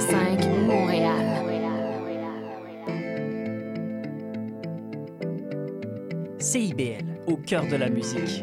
[0.00, 1.26] 101.5 Montréal.
[6.38, 8.42] CIBL, au cœur de la musique.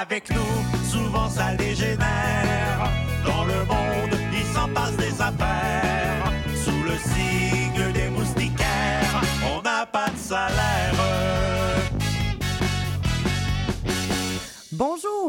[0.00, 2.90] Avec nous, souvent ça dégénère.
[3.26, 6.32] Dans le monde, il s'en passe des affaires.
[6.54, 9.20] Sous le signe des moustiquaires,
[9.54, 10.73] on n'a pas de salaire.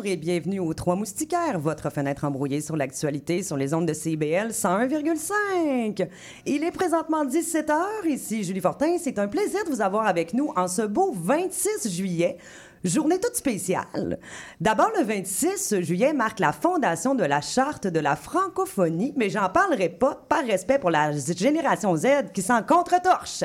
[0.08, 4.50] Et bienvenue aux Trois Moustiquaires, votre fenêtre embrouillée sur l'actualité sur les ondes de CBL
[4.50, 6.08] 101,5.
[6.46, 8.98] Il est présentement 17h, ici Julie Fortin.
[9.00, 12.38] C'est un plaisir de vous avoir avec nous en ce beau 26 juillet.
[12.86, 14.20] Journée toute spéciale.
[14.62, 19.50] D'abord, le 26 juillet marque la fondation de la Charte de la francophonie, mais j'en
[19.50, 23.44] parlerai pas par respect pour la génération Z qui s'en contre-torche.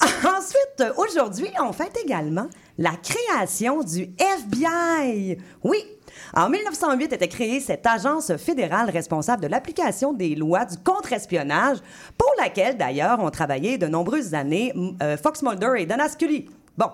[0.02, 2.46] Ensuite, aujourd'hui, on fête également
[2.78, 5.36] la création du FBI.
[5.62, 5.84] Oui,
[6.32, 11.78] en 1908 était créée cette agence fédérale responsable de l'application des lois du contre-espionnage,
[12.16, 14.72] pour laquelle d'ailleurs ont travaillé de nombreuses années
[15.02, 16.48] euh, Fox Mulder et Dana Scully.
[16.78, 16.88] Bon.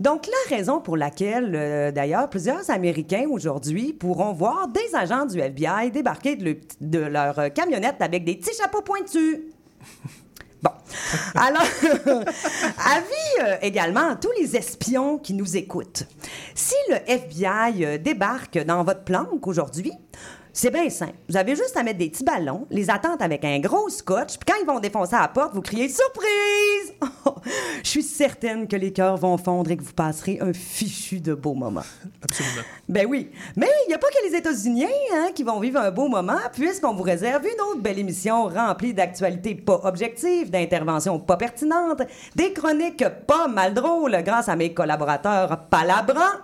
[0.00, 5.38] Donc, la raison pour laquelle, euh, d'ailleurs, plusieurs Américains aujourd'hui pourront voir des agents du
[5.38, 9.38] FBI débarquer de, le- de leur euh, camionnette avec des petits chapeaux pointus.
[10.62, 10.70] Bon.
[11.36, 11.62] Alors,
[12.24, 16.04] avis euh, également à tous les espions qui nous écoutent.
[16.56, 19.92] Si le FBI débarque dans votre planque aujourd'hui,
[20.56, 21.14] c'est bien simple.
[21.28, 24.46] Vous avez juste à mettre des petits ballons, les attendre avec un gros scotch, puis
[24.46, 26.94] quand ils vont défoncer la porte, vous criez Surprise!
[27.82, 31.34] Je suis certaine que les cœurs vont fondre et que vous passerez un fichu de
[31.34, 31.82] beau moment.
[32.22, 32.62] Absolument.
[32.88, 33.32] Ben oui.
[33.56, 36.38] Mais il n'y a pas que les États-Unis hein, qui vont vivre un beau moment,
[36.52, 42.02] puisqu'on vous réserve une autre belle émission remplie d'actualités pas objectives, d'interventions pas pertinentes,
[42.36, 46.38] des chroniques pas mal drôles grâce à mes collaborateurs palabrants.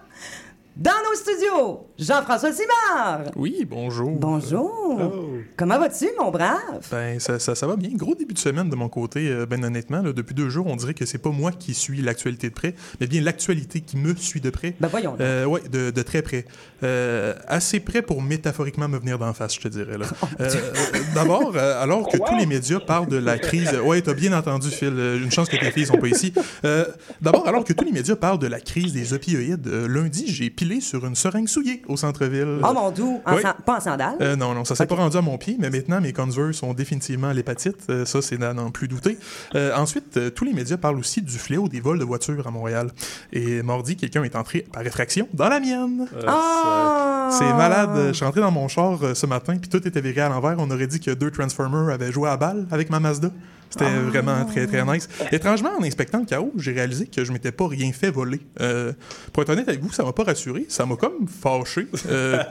[0.77, 3.23] Dans nos studios, Jean-François Simard.
[3.37, 4.13] Oui, bonjour.
[4.13, 4.99] Bonjour.
[4.99, 5.29] Oh.
[5.57, 6.59] Comment vas-tu, mon brave?
[6.91, 7.91] Ben, ça, ça, ça va bien.
[7.93, 10.01] Gros début de semaine de mon côté, euh, ben honnêtement.
[10.01, 12.75] là, depuis deux jours, on dirait que c'est pas moi qui suis l'actualité de près,
[13.01, 14.75] mais bien l'actualité qui me suit de près.
[14.81, 15.17] Ben voyons.
[15.21, 16.47] Euh, ouais, de, de très près.
[16.83, 19.99] Euh, assez près pour métaphoriquement me venir d'en face, je te dirais.
[19.99, 20.07] là.
[20.41, 23.75] Euh, euh, D'abord, euh, alors que tous les médias parlent de la crise...
[23.85, 24.89] Ouais, t'as bien entendu, Phil.
[25.23, 26.33] Une chance que tes filles sont pas ici.
[26.65, 26.85] Euh,
[27.21, 30.49] D'abord, alors que tous les médias parlent de la crise des opioïdes, euh, lundi, j'ai
[30.61, 32.59] pilé sur une seringue souillée au centre-ville.
[32.63, 33.41] Oh mon doux, en oui.
[33.41, 34.17] san- pas en sandales?
[34.21, 36.75] Euh, non, non, ça s'est pas rendu à mon pied, mais maintenant mes Converse sont
[36.75, 37.79] définitivement à l'hépatite.
[37.89, 39.17] Euh, ça, c'est à n'en plus douter.
[39.55, 42.51] Euh, ensuite, euh, tous les médias parlent aussi du fléau des vols de voitures à
[42.51, 42.91] Montréal.
[43.33, 46.07] Et mardi, quelqu'un est entré par effraction dans la mienne.
[46.27, 47.31] Ah!
[47.33, 48.09] C'est malade.
[48.09, 50.57] Je suis rentré dans mon char euh, ce matin, puis tout était viré à l'envers.
[50.59, 53.31] On aurait dit que deux Transformers avaient joué à balle avec ma Mazda.
[53.71, 55.09] C'était vraiment très, très nice.
[55.31, 58.41] Étrangement, en inspectant le chaos, j'ai réalisé que je m'étais pas rien fait voler.
[58.61, 58.93] Euh,
[59.33, 60.67] pour être honnête avec vous, ça m'a pas rassuré.
[60.69, 61.87] Ça m'a comme fâché.
[62.09, 62.43] Euh,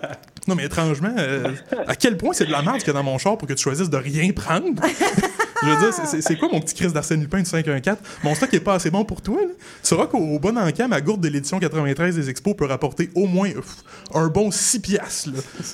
[0.47, 1.51] non, mais étrangement, euh,
[1.87, 3.53] à quel point c'est de la merde qu'il y a dans mon char pour que
[3.53, 4.81] tu choisisses de rien prendre?
[5.63, 7.97] Je veux dire, c'est- quoi mon petit Chris d'Arsène Lupin du 514?
[8.23, 9.47] Mon stock est pas assez bon pour toi, là.
[9.47, 13.25] Tu sauras qu'au bon encas, ma gourde de l'édition 93 des expos peut rapporter au
[13.27, 13.75] moins pff,
[14.13, 15.29] un bon 6 piastres.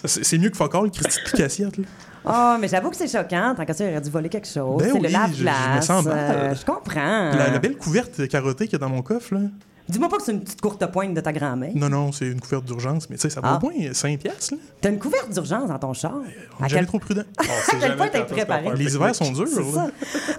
[0.05, 1.83] C'est mieux que fuck all, Christy Picassiette, là.
[2.27, 3.53] Oh, mais j'avoue que c'est choquant.
[3.55, 4.81] Tant qu'à ça, il aurait dû voler quelque chose.
[4.81, 5.85] Ben c'est le oui, je- je me lave-glace.
[5.85, 6.15] sens mal.
[6.35, 7.31] euh, je comprends.
[7.35, 9.41] La, la belle couverte carottée qu'il y a dans mon coffre, là.
[9.87, 11.71] Dis-moi pas que c'est une petite courte pointe de ta grand-mère.
[11.75, 13.59] Non, non, c'est une couverte d'urgence, mais tu sais, ça vaut Ah.
[13.61, 14.59] au moins 5 piastres, là.
[14.81, 16.13] T'as une couverte d'urgence dans ton char?
[16.59, 17.21] On est jamais quel, trop prudent.
[17.37, 17.43] à
[17.79, 18.71] quel point t'es préparé?
[18.75, 19.87] Les hivers sont durs, ça.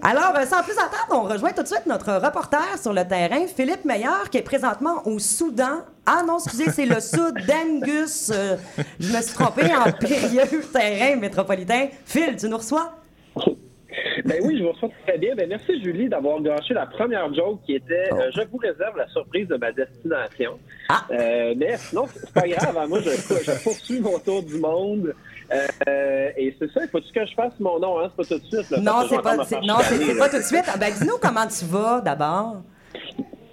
[0.03, 3.47] Alors, euh, sans plus attendre, on rejoint tout de suite notre reporter sur le terrain,
[3.47, 5.83] Philippe Meilleur, qui est présentement au Soudan.
[6.05, 8.31] Ah non, excusez, c'est le Sud d'Angus.
[8.35, 8.57] Euh,
[8.99, 11.87] je me suis trompé en périlleux terrain métropolitain.
[12.05, 12.93] Phil, tu nous reçois?
[14.25, 15.35] Ben oui, je vous reçois très bien.
[15.35, 19.07] Ben merci Julie d'avoir gâché la première joke qui était euh, je vous réserve la
[19.09, 20.59] surprise de ma destination.
[20.89, 21.05] Ah.
[21.11, 22.77] Euh, mais sinon, c'est pas grave.
[22.77, 22.87] hein.
[22.87, 25.13] Moi, je, je poursuis mon tour du monde.
[25.89, 28.11] Euh, et c'est ça, il faut que je fasse mon nom, hein?
[28.11, 28.71] C'est pas tout de suite.
[28.71, 30.65] là, Non, c'est pas, non, c'est pas tout de suite.
[30.67, 32.63] Ah, Ben, dis-nous comment tu vas d'abord.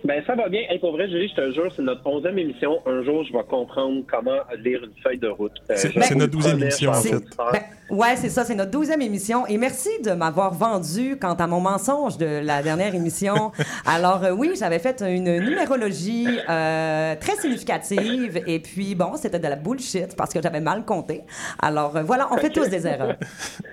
[0.05, 0.61] Ben ça va bien.
[0.69, 2.79] Hey, pour vrai, Julie, je te jure, c'est notre onzième émission.
[2.85, 5.53] Un jour, je vais comprendre comment lire une feuille de route.
[5.69, 7.13] Euh, C'est- notre douzième émission, en fait.
[7.37, 9.47] Ben, ouais, c'est ça, c'est notre douzième émission.
[9.47, 13.53] Et merci de m'avoir vendu quant à mon mensonge de la dernière émission.
[13.85, 18.41] Alors euh, oui, j'avais fait une numérologie euh, très significative.
[18.45, 21.21] Et puis bon, c'était de la bullshit parce que j'avais mal compté.
[21.61, 23.15] Alors euh, voilà, on fait tous des erreurs.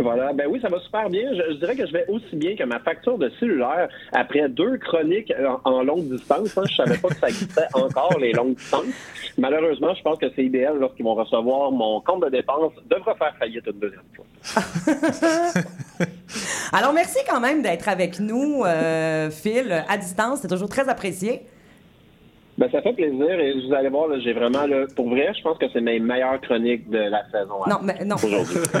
[0.00, 1.32] Voilà, ben oui, ça va super bien.
[1.32, 4.78] Je, je dirais que je vais aussi bien que ma facture de cellulaire après deux
[4.78, 5.32] chroniques
[5.64, 6.56] en, en longue distance.
[6.56, 8.84] Hein, je savais pas que ça existait encore, les longues distances.
[9.38, 13.34] Malheureusement, je pense que c'est idéal lorsqu'ils vont recevoir mon compte de dépenses, devra faire
[13.38, 14.24] faillite une deuxième fois.
[16.72, 20.40] Alors merci quand même d'être avec nous, euh, Phil, à distance.
[20.42, 21.42] C'est toujours très apprécié.
[22.60, 25.56] Ben, ça fait plaisir et vous allez voir, j'ai vraiment, là, pour vrai, je pense
[25.56, 27.54] que c'est mes meilleures chroniques de la saison.
[27.66, 28.16] Non, mais non.
[28.16, 28.56] Aujourd'hui.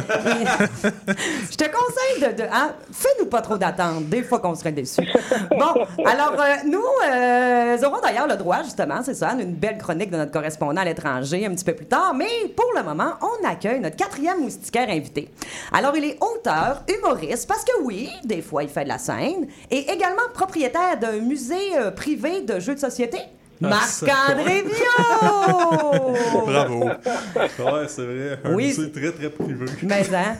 [1.50, 2.42] Je te conseille de.
[2.42, 5.08] de hein, Fais-nous pas trop d'attentes, des fois qu'on serait déçus.
[5.48, 10.10] Bon, alors, euh, nous euh, aurons d'ailleurs le droit, justement, c'est ça, une belle chronique
[10.10, 13.48] de notre correspondant à l'étranger un petit peu plus tard, mais pour le moment, on
[13.48, 15.30] accueille notre quatrième moustiquaire invité.
[15.72, 19.46] Alors, il est auteur, humoriste, parce que oui, des fois, il fait de la scène,
[19.70, 23.16] et également propriétaire d'un musée euh, privé de jeux de société.
[23.62, 26.14] Ah, Marc-André Viau!
[26.46, 26.84] Bravo.
[26.84, 28.38] Ouais, c'est vrai.
[28.44, 28.68] Un Oui.
[28.68, 29.66] musée très, très privé.
[29.82, 30.36] Mais, hein,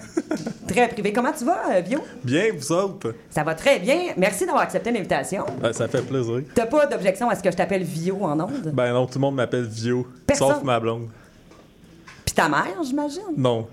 [0.66, 1.12] très privé.
[1.12, 2.00] Comment tu vas, euh, Vio?
[2.24, 3.14] Bien, vous autres?
[3.28, 3.98] Ça va très bien.
[4.16, 5.44] Merci d'avoir accepté l'invitation.
[5.60, 6.42] Ben, ça fait plaisir.
[6.54, 8.70] T'as pas d'objection à ce que je t'appelle Vio en ondes?
[8.72, 10.06] Ben non, tout le monde m'appelle Vio.
[10.26, 10.54] Personne.
[10.54, 11.08] Sauf ma blonde.
[12.24, 13.22] Puis ta mère, j'imagine?
[13.36, 13.66] Non.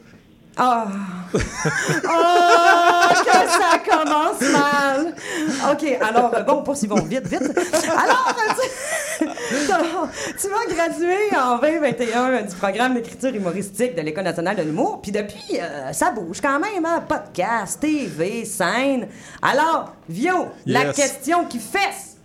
[0.58, 0.86] Ah!
[1.34, 5.14] Oh, que ça commence mal!
[5.72, 7.52] OK, alors, bon, poursuivons vite, vite.
[7.98, 8.34] Alors,
[9.20, 9.26] tu,
[10.42, 15.12] tu vas graduer en 2021 du programme d'écriture humoristique de l'École nationale de l'humour, puis
[15.12, 17.04] depuis, euh, ça bouge quand même, hein?
[17.08, 19.08] Podcast, TV, scène.
[19.42, 22.17] Alors, Vio, la question qui fesse!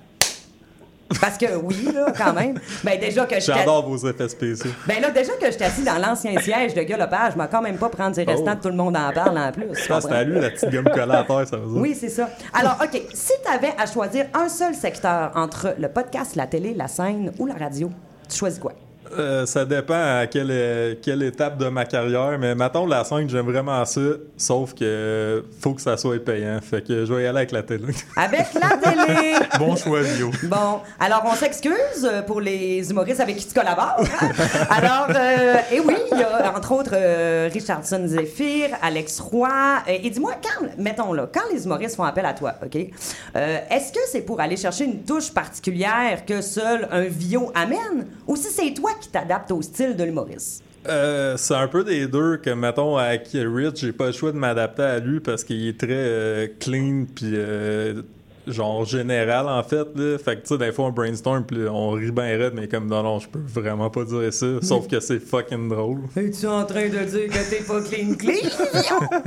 [1.20, 2.58] Parce que oui, là, quand même.
[2.84, 4.70] Ben déjà que je J'adore vos effets spéciaux.
[4.86, 7.62] Ben là, déjà que je suis assis dans l'ancien siège de galopage, je vais quand
[7.62, 8.62] même pas prendre ces restants, Oh.
[8.62, 9.66] tout le monde en parle en plus.
[9.74, 11.80] Je pense que à lui la petite gomme collée à terre, ça veut dire.
[11.80, 12.28] Oui, c'est ça.
[12.52, 16.74] Alors, OK, si tu avais à choisir un seul secteur entre le podcast, la télé,
[16.74, 17.90] la scène ou la radio,
[18.28, 18.72] tu choisis quoi?
[19.18, 23.28] Euh, ça dépend à quelle, euh, quelle étape de ma carrière, mais mettons la scène,
[23.28, 24.00] j'aime vraiment ça,
[24.36, 26.58] sauf que faut que ça soit payant.
[26.62, 27.92] Fait que je vais y aller avec la télé.
[28.16, 29.32] Avec la télé!
[29.58, 30.30] Bon choix, Vio.
[30.44, 34.00] Bon, alors on s'excuse pour les humoristes avec qui tu collabores.
[34.20, 34.30] hein?
[34.70, 39.48] Alors, euh, et oui, il y a entre autres euh, Richardson Zephyr, Alex Roy.
[39.86, 44.00] Et dis-moi, quand, mettons là, quand les humoristes font appel à toi, OK, est-ce que
[44.10, 48.72] c'est pour aller chercher une touche particulière que seul un vio amène ou si c'est
[48.74, 50.62] toi qui t'adaptes au style de l'humoriste?
[50.88, 54.36] Euh, c'est un peu des deux que mettons avec Rich, j'ai pas le choix de
[54.36, 58.02] m'adapter à lui parce qu'il est très euh, clean puis euh,
[58.48, 60.18] genre général en fait là.
[60.18, 62.88] Fait que tu sais des fois on brainstorm puis on rit ben raide mais comme
[62.88, 66.00] non non, je peux vraiment pas dire ça, sauf que c'est fucking drôle.
[66.16, 68.48] Es-tu en train de dire que t'es pas clean clean?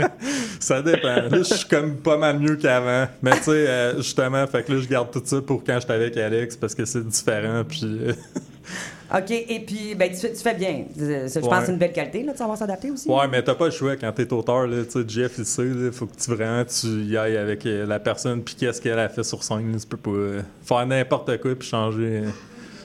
[0.60, 1.16] Ça dépend.
[1.16, 3.08] Là, je suis comme pas mal mieux qu'avant.
[3.22, 5.94] Mais tu sais, euh, justement, fait que là, je garde tout ça pour quand j'étais
[5.94, 7.64] avec Alex parce que c'est différent.
[7.68, 8.14] Puis, euh,
[9.14, 10.84] OK, et puis, ben, tu, fais- tu fais bien.
[11.00, 13.10] Euh, Je pense que c'est une belle qualité là, de savoir s'adapter aussi.
[13.10, 14.66] ouais, mais t'as pas le choix quand t'es auteur.
[14.68, 17.66] Là, tu sais, Jeff, il sait, là, faut que tu vraiment tu y ailles avec
[17.66, 19.72] euh, la personne puis qu'est-ce qu'elle a fait sur scène.
[19.72, 19.78] là.
[19.80, 22.30] Tu peux pas euh, faire n'importe quoi puis changer euh,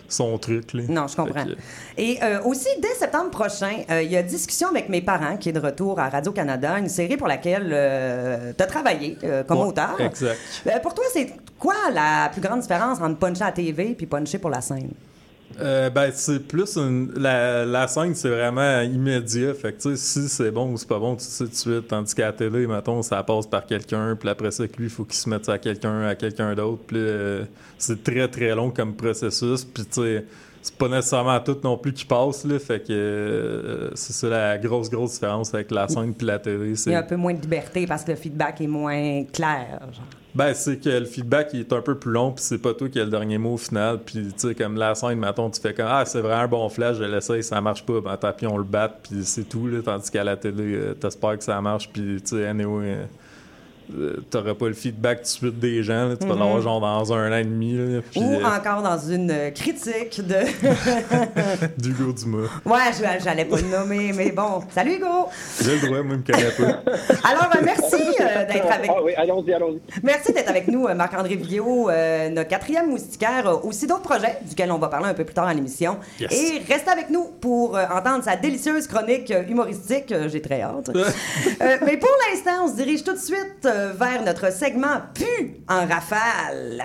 [0.09, 0.75] son truc.
[0.75, 0.83] Là.
[0.89, 1.45] Non, je comprends.
[1.45, 1.51] Que,
[1.97, 5.49] Et euh, aussi, dès septembre prochain, euh, il y a Discussion avec mes parents qui
[5.49, 7.69] est de retour à Radio-Canada, une série pour laquelle
[8.59, 9.97] tu as travaillé euh, comme Ouais, auteur.
[10.01, 10.39] exact.
[10.67, 11.29] Euh, pour toi, c'est
[11.59, 14.91] quoi la plus grande différence entre puncher à la TV et puncher pour la scène?
[15.59, 17.13] Euh, ben, c'est plus une.
[17.17, 19.53] La, la scène, c'est vraiment immédiat.
[19.55, 21.55] Fait que, tu sais, si c'est bon ou c'est pas bon, tu sais tout de
[21.57, 21.89] suite.
[21.89, 24.17] Tandis qu'à la télé, mettons, ça passe par quelqu'un.
[24.17, 26.83] Puis après ça, que lui, il faut qu'il se mette à quelqu'un, à quelqu'un d'autre.
[26.87, 27.45] Puis euh,
[27.79, 29.65] c'est très, très long comme processus.
[29.65, 30.25] Puis, tu sais,
[30.63, 32.59] c'est pas nécessairement tout non plus qui passe, là.
[32.59, 36.75] Fait que euh, c'est ça la grosse, grosse différence avec la scène puis la télé.
[36.87, 39.81] Il y a un peu moins de liberté parce que le feedback est moins clair.
[39.93, 40.05] genre.
[40.35, 42.91] ben, c'est que le feedback il est un peu plus long, puis c'est pas toi
[42.91, 44.01] qui as le dernier mot au final.
[44.05, 46.69] Puis, tu sais, comme la scène, mettons, tu fais comme Ah, c'est vraiment un bon
[46.69, 48.01] flash, je l'essaye, ça marche pas.
[48.03, 49.67] Ben, tant pis, on le bat, puis c'est tout.
[49.67, 53.05] Là, tandis qu'à la télé, euh, t'espères que ça marche, puis, tu sais, anyway, euh,
[54.31, 56.09] t'auras pas le feedback tout de suite des gens.
[56.09, 56.17] là.
[56.17, 57.75] tu vas l'avoir genre dans un an et demi.
[57.77, 60.37] Là, puis, Ou euh, encore dans une euh, critique de.
[61.79, 62.49] d'Hugo Dumas.
[62.65, 64.63] ouais, je- j'allais pas le nommer, mais bon.
[64.75, 65.27] Salut, Hugo!
[65.63, 66.93] J'ai le droit, moi, me pas.
[67.29, 69.81] Alors, euh, merci euh, d'être avec Ah oui, allons-y, allons-y.
[70.03, 74.39] Merci d'être avec nous, euh, Marc-André Villot, euh, notre quatrième moustiquaire, euh, aussi d'autres projets,
[74.49, 75.97] duquel on va parler un peu plus tard dans l'émission.
[76.19, 76.33] Yes.
[76.33, 80.13] Et restez avec nous pour euh, entendre sa délicieuse chronique euh, humoristique.
[80.13, 80.91] Euh, J'ai très hâte.
[81.63, 85.57] Euh, mais pour l'instant, on se dirige tout de suite euh, vers notre segment Pu
[85.69, 86.83] en rafale.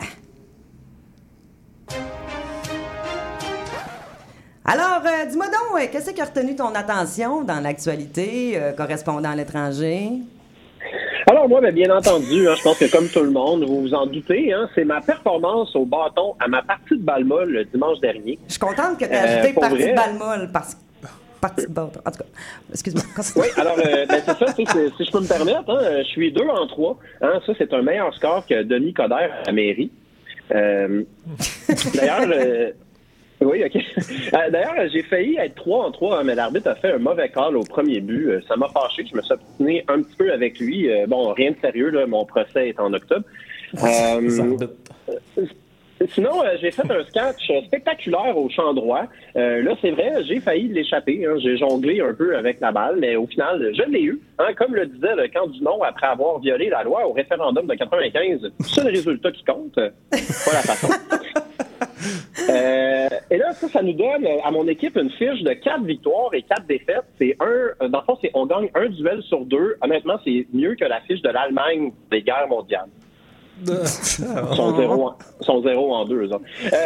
[4.67, 9.29] Alors, euh, dis-moi donc, euh, qu'est-ce qui a retenu ton attention dans l'actualité euh, correspondant
[9.29, 10.09] à l'étranger?
[11.29, 13.93] Alors moi, ben, bien entendu, hein, je pense que comme tout le monde, vous vous
[13.93, 17.65] en doutez, hein, c'est ma performance au bâton à ma partie de balle molle le
[17.65, 18.39] dimanche dernier.
[18.47, 19.91] Je suis contente que tu aies Euh, ajouté partie vrai?
[19.91, 20.75] de balle molle parce
[21.47, 21.99] partie de bâton.
[22.05, 22.25] En tout cas,
[22.71, 23.03] excuse-moi.
[23.35, 24.65] Oui, alors euh, ben, c'est ça, si
[25.05, 26.97] je peux me permettre, hein, je suis deux en trois.
[27.21, 29.91] Hein, ça, c'est un meilleur score que Denis Coderre à la mairie.
[30.53, 31.03] Euh,
[31.95, 32.71] D'ailleurs, euh,
[33.41, 33.75] oui, ok.
[33.75, 37.57] Euh, D'ailleurs, j'ai failli être 3 en 3, mais l'arbitre a fait un mauvais call
[37.57, 38.43] au premier but.
[38.47, 39.05] Ça m'a fâché.
[39.09, 40.89] Je me suis obstiné un petit peu avec lui.
[41.07, 43.25] Bon, rien de sérieux, là, mon procès est en octobre.
[43.83, 44.57] Euh,
[46.09, 49.03] Sinon, euh, j'ai fait un sketch spectaculaire au champ droit.
[49.37, 51.25] Euh, là, c'est vrai, j'ai failli l'échapper.
[51.25, 51.35] hein.
[51.41, 54.19] J'ai jonglé un peu avec la balle, mais au final, je l'ai eu.
[54.37, 57.65] Hein, comme le disait le camp du non après avoir violé la loi au référendum
[57.65, 60.89] de 95, c'est le résultat qui compte, pas la façon.
[62.49, 66.31] Euh, et là, ça, ça nous donne à mon équipe une fiche de quatre victoires
[66.33, 67.05] et quatre défaites.
[67.17, 69.75] C'est un, euh, dans le fond, c'est on gagne un duel sur deux.
[69.81, 72.89] Honnêtement, c'est mieux que la fiche de l'Allemagne des guerres mondiales.
[73.67, 76.29] Ils sont zéro, en, sont zéro en deux.
[76.31, 76.37] Euh,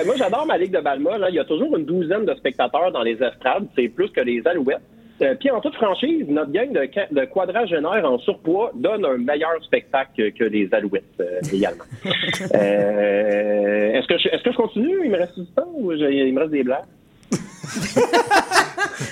[0.05, 1.17] moi, j'adore ma ligue de Balma.
[1.17, 1.29] Là.
[1.29, 3.65] Il y a toujours une douzaine de spectateurs dans les estrades.
[3.75, 4.81] C'est plus que les Alouettes.
[5.21, 6.79] Euh, Puis en toute franchise, notre gang de,
[7.13, 11.83] de quadragénaires en surpoids donne un meilleur spectacle que, que les Alouettes euh, également.
[12.55, 15.01] Euh, est-ce que je, est-ce que je continue?
[15.03, 16.85] Il me reste du temps ou il me reste des blagues?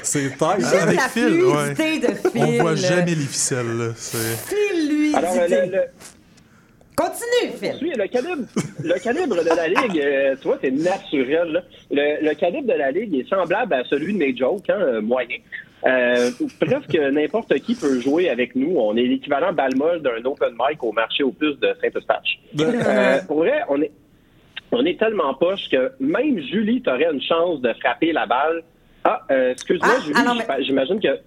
[0.03, 0.59] C'est tight.
[0.59, 1.99] J'aime avec la Phil, ouais.
[1.99, 2.39] de.
[2.39, 3.77] On voit jamais les ficelles.
[3.77, 3.89] là.
[3.95, 5.17] C'est- Fluidité.
[5.17, 5.83] Alors le, le-
[6.97, 7.75] Continue, Phil.
[7.81, 8.47] Oui, le calibre,
[8.83, 11.51] le calibre de la ligue, euh, tu vois, c'est naturel.
[11.51, 11.61] là.
[11.91, 15.01] Le, le calibre de la ligue est semblable à celui de mes jokes, hein, euh,
[15.01, 15.37] moyen.
[15.85, 18.75] Euh, presque n'importe qui peut jouer avec nous.
[18.77, 22.39] On est l'équivalent balmol d'un open mic au marché aux puces de Saint-Eustache.
[22.59, 23.91] Euh, pour vrai, on est,
[24.71, 28.63] on est tellement poche que même Julie, t'aurais une chance de frapper la balle.
[29.03, 31.19] Ah, euh, excuse-moi, Ah, Julie, ah non, mais- j'im- j'imagine que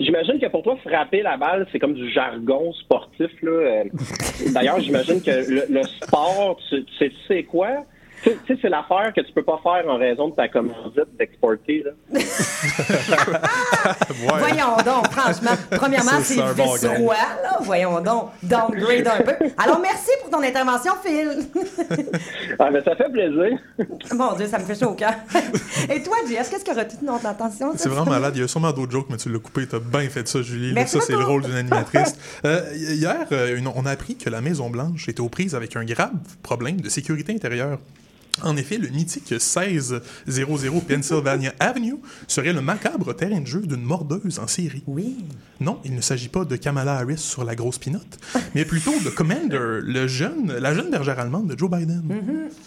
[0.00, 3.30] J'imagine que pour toi, frapper la balle, c'est comme du jargon sportif.
[3.42, 3.50] Là.
[3.50, 3.84] Euh,
[4.54, 7.84] D'ailleurs, j'imagine que le, le sport, tu, tu sais, tu sais quoi?
[8.22, 11.84] Tu sais- c'est l'affaire que tu peux pas faire en raison de ta commandite d'exporter.
[11.84, 12.20] là.
[14.38, 15.50] Voyons donc, franchement.
[15.70, 17.58] Premièrement, c'est Viceroy, là.
[17.62, 18.30] Voyons donc.
[18.42, 19.34] Downgrade un peu.
[19.58, 21.46] Alors, merci pour ton intervention, Phil.
[22.58, 23.58] Ah, mais ça fait plaisir.
[24.14, 25.14] Mon Dieu, ça me fait chaud au cœur.
[25.90, 27.72] Et toi, Jess, qu'est-ce qui a retenu notre attention?
[27.76, 28.34] C'est vraiment malade.
[28.36, 29.66] Il y a sûrement d'autres jokes, mais tu l'as coupé.
[29.66, 30.68] T'as bien fait ça, Julie.
[30.68, 30.74] là.
[30.74, 32.16] Merci ça, c'est le rôle d'une animatrice.
[32.44, 35.84] Euh, hier, euh, une- on a appris que la Maison-Blanche était aux prises avec un
[35.84, 36.10] grave
[36.42, 37.78] problème de sécurité intérieure.
[38.42, 40.00] En effet, le mythique 1600
[40.88, 41.96] Pennsylvania Avenue
[42.26, 44.82] serait le macabre terrain de jeu d'une mordeuse en série.
[44.86, 45.16] Oui.
[45.60, 48.18] Non, il ne s'agit pas de Kamala Harris sur la grosse pinotte,
[48.54, 52.02] mais plutôt de Commander, le jeune, la jeune bergère allemande de Joe Biden.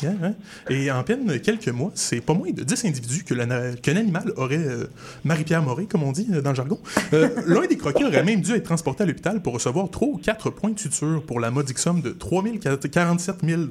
[0.01, 0.33] Yeah, hein?
[0.69, 4.85] Et en peine quelques mois, c'est pas moins de 10 individus qu'un animal aurait, euh,
[5.23, 6.79] Marie-Pierre Moré, comme on dit euh, dans le jargon.
[7.13, 10.17] Euh, L'un des croquets aurait même dû être transporté à l'hôpital pour recevoir 3 ou
[10.17, 13.61] 4 points de suture pour la modique somme de 3047 000.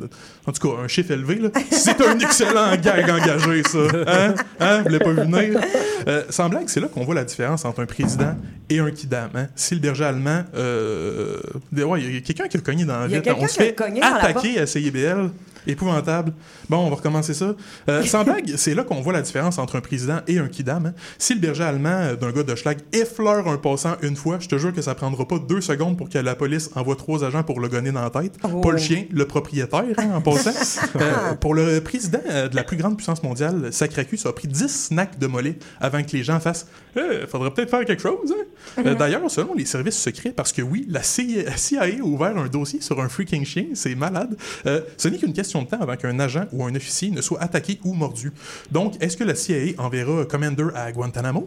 [0.47, 1.37] En tout cas, un chiffre élevé.
[1.37, 1.51] là.
[1.83, 3.79] C'est un excellent gag engagé, ça.
[4.07, 4.35] Hein?
[4.61, 4.83] Hein?
[4.83, 5.61] Vous l'avez pas vu venir?
[6.09, 8.37] Euh, sans blague, c'est là qu'on voit la différence entre un président
[8.69, 9.31] et un kidam.
[9.35, 9.47] Hein?
[9.55, 10.43] Si le berger allemand...
[10.55, 11.39] Euh,
[11.73, 13.35] ouais, il y a quelqu'un qui a cogné dans la Il y a vitre.
[13.35, 15.31] quelqu'un On se qui a fait attaquer à CIBL.
[15.67, 16.33] Épouvantable.
[16.69, 17.55] Bon, on va recommencer ça.
[17.89, 20.87] Euh, sans blague, c'est là qu'on voit la différence entre un président et un kidam.
[20.87, 20.95] hein.
[21.19, 24.49] Si le berger allemand euh, d'un gars de Schlag effleure un passant une fois, je
[24.49, 27.43] te jure que ça prendra pas deux secondes pour que la police envoie trois agents
[27.43, 28.35] pour le gonner dans la tête.
[28.45, 28.61] Oh.
[28.61, 30.51] Pas le chien, le propriétaire, hein, en passant.
[30.97, 34.69] Euh, pour le président de la plus grande puissance mondiale, Sacracus, ça a pris 10
[34.69, 36.67] snacks de mollet avant que les gens fassent
[36.97, 38.33] Eh, faudrait peut-être faire quelque chose.
[38.79, 38.83] hein?
[38.87, 42.47] Euh, D'ailleurs, selon les services secrets, parce que oui, la CIA CIA a ouvert un
[42.49, 44.37] dossier sur un freaking chien, c'est malade.
[44.67, 47.43] Euh, ce n'est qu'une question de temps avant qu'un agent ou un officier ne soit
[47.43, 48.33] attaqué ou mordu.
[48.71, 51.47] Donc, est-ce que la CIA enverra Commander à Guantanamo?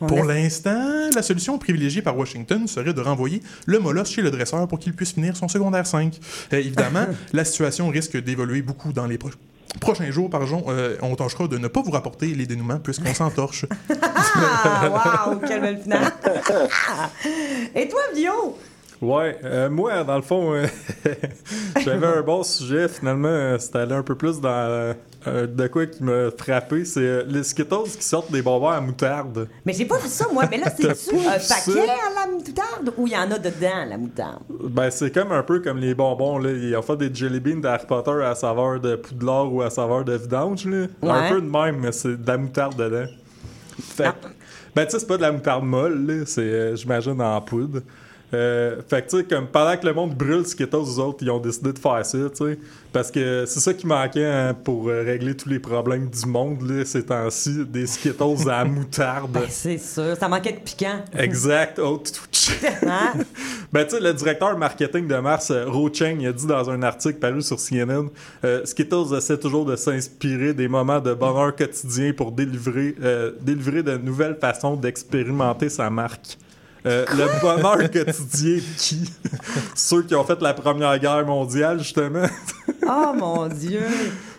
[0.00, 4.32] On Pour l'instant, la solution privilégiée par Washington serait de renvoyer le molosse chez le
[4.32, 6.18] dresseur pour qu'il puisse finir son secondaire 5.
[6.52, 9.30] Euh, évidemment, la situation risque d'évoluer beaucoup dans les pro-
[9.80, 10.28] prochains jours.
[10.30, 13.66] Pardon, euh, on tâchera de ne pas vous rapporter les dénouements puisqu'on s'entorche.
[14.36, 16.12] Ah, wow, quelle belle finale.
[17.76, 18.58] Et toi, Vio?
[19.02, 20.66] Ouais, euh, moi, dans le fond, euh,
[21.84, 22.88] j'avais un bon sujet.
[22.88, 24.94] Finalement, euh, c'était allé un peu plus dans
[25.26, 26.84] euh, de quoi qui m'a frappé.
[26.84, 29.48] C'est les Skittles qui sortent des bonbons à moutarde.
[29.66, 30.44] Mais j'ai pas vu ça, moi.
[30.50, 33.98] Mais là, c'est-tu un paquet à la moutarde ou il y en a dedans, la
[33.98, 34.42] moutarde?
[34.48, 36.38] Ben, c'est comme un peu comme les bonbons.
[36.38, 36.50] Là.
[36.52, 40.04] Ils ont fait des jelly beans d'Harry Potter à saveur de poudlard ou à saveur
[40.04, 40.66] de vidange.
[40.66, 40.86] Là.
[41.02, 41.10] Ouais.
[41.10, 43.10] Un peu de même, mais c'est de la moutarde dedans.
[43.82, 44.28] Fait que-
[44.74, 46.24] ben, tu sais, c'est pas de la moutarde molle, là.
[46.26, 47.80] c'est, j'imagine, en poudre.
[48.34, 51.30] Euh, fait que, tu sais, comme pendant que le monde brûle Skittles, eux autres, ils
[51.30, 52.58] ont décidé de faire ça, tu sais.
[52.92, 56.62] Parce que c'est ça qui manquait hein, pour euh, régler tous les problèmes du monde,
[56.62, 59.32] là, ces temps-ci, des Skittles à moutarde.
[59.32, 60.16] Ben, c'est sûr.
[60.18, 61.00] Ça manquait de piquant.
[61.16, 61.78] Exact.
[61.82, 62.02] Oh,
[62.86, 63.12] Hein?
[63.72, 66.70] ben, tu sais, le directeur marketing de Mars, euh, Ro Cheng, il a dit dans
[66.70, 68.08] un article paru sur CNN
[68.44, 73.82] euh, Skittles essaie toujours de s'inspirer des moments de bonheur quotidien pour délivrer, euh, délivrer
[73.82, 76.38] de nouvelles façons d'expérimenter sa marque.
[76.86, 79.10] Euh, le bonheur quotidien de qui?
[79.74, 82.26] Ceux qui ont fait la Première Guerre mondiale, justement.
[82.86, 83.80] Oh mon Dieu!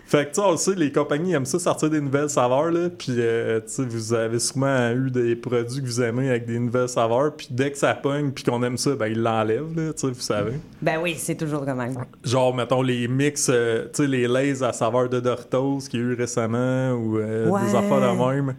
[0.08, 2.70] Fait que, tu sais, on le sait, les compagnies aiment ça sortir des nouvelles saveurs,
[2.70, 2.90] là.
[2.96, 6.60] Puis, euh, tu sais, vous avez sûrement eu des produits que vous aimez avec des
[6.60, 7.36] nouvelles saveurs.
[7.36, 10.08] Puis, dès que ça pogne, puis qu'on aime ça, ben, ils l'enlèvent, là, tu sais,
[10.14, 10.54] vous savez.
[10.80, 11.96] Ben oui, c'est toujours quand même.
[12.24, 16.04] Genre, mettons, les mix, euh, tu sais, les lays à saveur de Doritos qu'il y
[16.04, 17.62] a eu récemment ou euh, Ouais.
[17.64, 18.56] des affaires de même.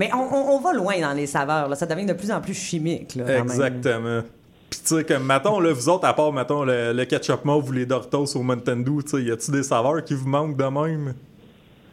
[0.00, 1.68] Mais on, on- on va loin dans les saveurs.
[1.68, 1.76] Là.
[1.76, 3.14] Ça devient de plus en plus chimique.
[3.14, 3.42] Là, quand même.
[3.44, 4.22] Exactement.
[4.70, 7.68] Puis, tu sais, comme, mettons, là, vous autres, à part, mettons, le, le ketchup mauve
[7.68, 10.56] ou les Doritos au Mountain Dew, tu sais, y a-tu des saveurs qui vous manquent
[10.56, 11.14] de même?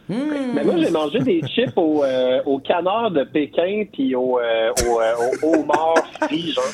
[0.08, 4.70] Mais moi, j'ai mangé des chips au, euh, au canard de Pékin puis au, euh,
[4.88, 5.12] au, euh,
[5.42, 6.64] au homard frit, genre.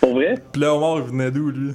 [0.00, 0.34] Pour vrai?
[0.52, 1.72] Puis le homard, il venait d'où, lui?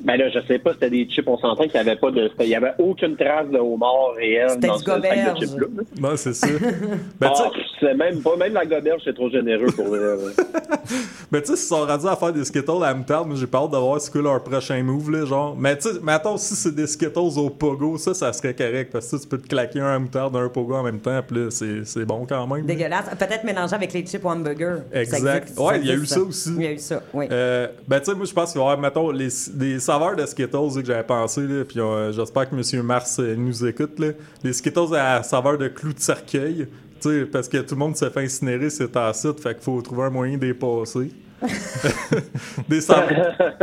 [0.00, 2.30] Ben là, je sais pas, c'était des chips, on s'entend qu'il n'y avait pas de.
[2.40, 5.66] Il y avait aucune trace de homard réel C'était dans du ce sac de chips-là.
[6.00, 6.46] Non, c'est ça.
[7.20, 9.98] ben, tu Ah, sais, c'est même pas, même la goberge, c'est trop généreux pour ouais.
[11.32, 13.46] ben, tu sais, s'ils sont rendus à faire des Skittles à la moutarde, moi, j'ai
[13.46, 15.56] pas hâte de voir ce que leur prochain move, là, genre.
[15.56, 19.10] Mais, tu sais, mettons, si c'est des Skittles au pogo, ça, ça serait correct, parce
[19.10, 21.50] que tu peux te claquer un à moutarde, un pogo en même temps, puis là,
[21.50, 22.66] c'est c'est bon quand même.
[22.66, 23.06] Dégueulasse.
[23.18, 24.82] Peut-être mélangé avec les chips hamburger.
[24.92, 25.42] Ça Exact.
[25.44, 26.50] existe, Ouais, il y a eu ça aussi.
[26.56, 27.26] Il y a eu ça, oui.
[27.30, 30.16] Euh, ben, tu sais, moi, je pense qu'il va y avoir, mettons, les, des saveurs
[30.16, 32.82] de Skittles que j'avais pensé, là, puis euh, j'espère que M.
[32.82, 34.08] Mars euh, nous écoute, là.
[34.44, 36.68] Les Skittles à saveur de clou de cercueil,
[37.32, 40.10] parce que tout le monde se fait incinérer ces temps-ci, fait qu'il faut trouver un
[40.10, 41.12] moyen les passer.
[42.68, 42.80] des,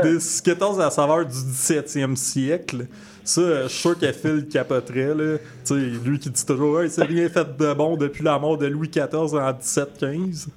[0.02, 2.88] des Skittles à saveur du 17e siècle.
[3.24, 5.38] Ça, euh, je suis sûr que Phil capoterait, là.
[5.38, 8.58] Tu sais, lui qui dit toujours, hey, c'est rien fait de bon depuis la mort
[8.58, 10.48] de Louis XIV en 1715.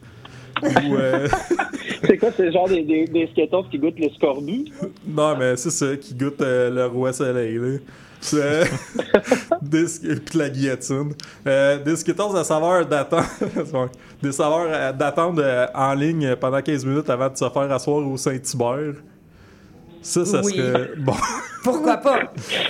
[0.64, 1.28] Euh,
[2.06, 3.06] C'est quoi, c'est genre des, des,
[3.70, 4.66] qui goûtent le scorbut?
[5.06, 7.78] Non, mais c'est ça qui goûte euh, le roi soleil, là.
[9.62, 11.12] Des sk- puis la guillotine.
[11.46, 13.24] Euh, des Skittles à saveur d'attente.
[14.22, 18.06] des saveurs euh, d'attente euh, en ligne pendant 15 minutes avant de se faire asseoir
[18.06, 18.94] au Saint-Hubert.
[20.06, 20.54] Ça, ça Oui.
[20.56, 21.14] serait bon.
[21.64, 22.20] Pourquoi pas?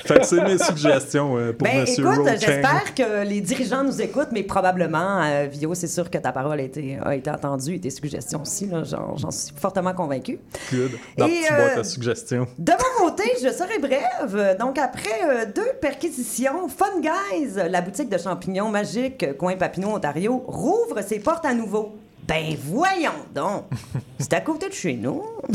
[0.06, 4.00] fait que c'est mes suggestions euh, pour Ben, Monsieur écoute, j'espère que les dirigeants nous
[4.00, 7.74] écoutent, mais probablement, euh, Vio, c'est sûr que ta parole a été, a été entendue
[7.74, 8.66] et tes suggestions aussi.
[8.66, 10.38] là, J'en suis fortement convaincue.
[10.72, 10.92] Good.
[11.18, 12.46] Dans Et, euh, boîte à suggestions.
[12.58, 14.56] De mon côté, je serai brève.
[14.58, 19.90] Donc, après euh, deux perquisitions, Fun Guys, la boutique de champignons magiques euh, coin Papineau,
[19.90, 21.96] Ontario, rouvre ses portes à nouveau.
[22.26, 23.64] Ben voyons donc!
[24.18, 25.22] C'est à côté de chez nous.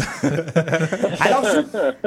[1.20, 1.62] Alors, je,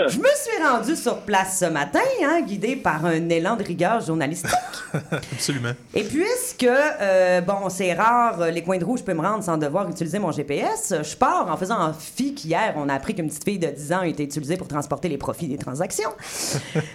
[0.09, 4.00] je me suis rendu sur place ce matin, hein, guidé par un élan de rigueur
[4.00, 4.50] journalistique.
[5.33, 5.72] Absolument.
[5.92, 9.42] Et puisque, euh, bon, c'est rare, euh, les coins de roue, je peux me rendre
[9.42, 13.14] sans devoir utiliser mon GPS, je pars en faisant un fi qu'hier, on a appris
[13.14, 16.11] qu'une petite fille de 10 ans a été utilisée pour transporter les profits des transactions.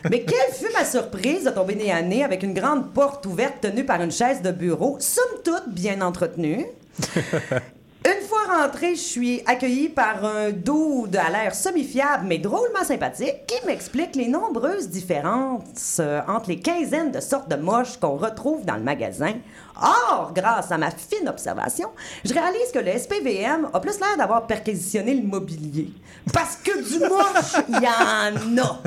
[0.09, 3.61] Mais quelle fut ma surprise de tomber nez à nez avec une grande porte ouverte
[3.61, 6.65] tenue par une chaise de bureau, somme toute bien entretenue.
[8.05, 13.45] Une fois rentrée, je suis accueillie par un dude à l'air semi-fiable mais drôlement sympathique
[13.45, 18.63] qui m'explique les nombreuses différences euh, entre les quinzaines de sortes de moches qu'on retrouve
[18.63, 19.33] dans le magasin.
[19.81, 21.89] Or, grâce à ma fine observation,
[22.23, 25.91] je réalise que le SPVM a plus l'air d'avoir perquisitionné le mobilier.
[26.31, 28.79] Parce que du moche, il y en a.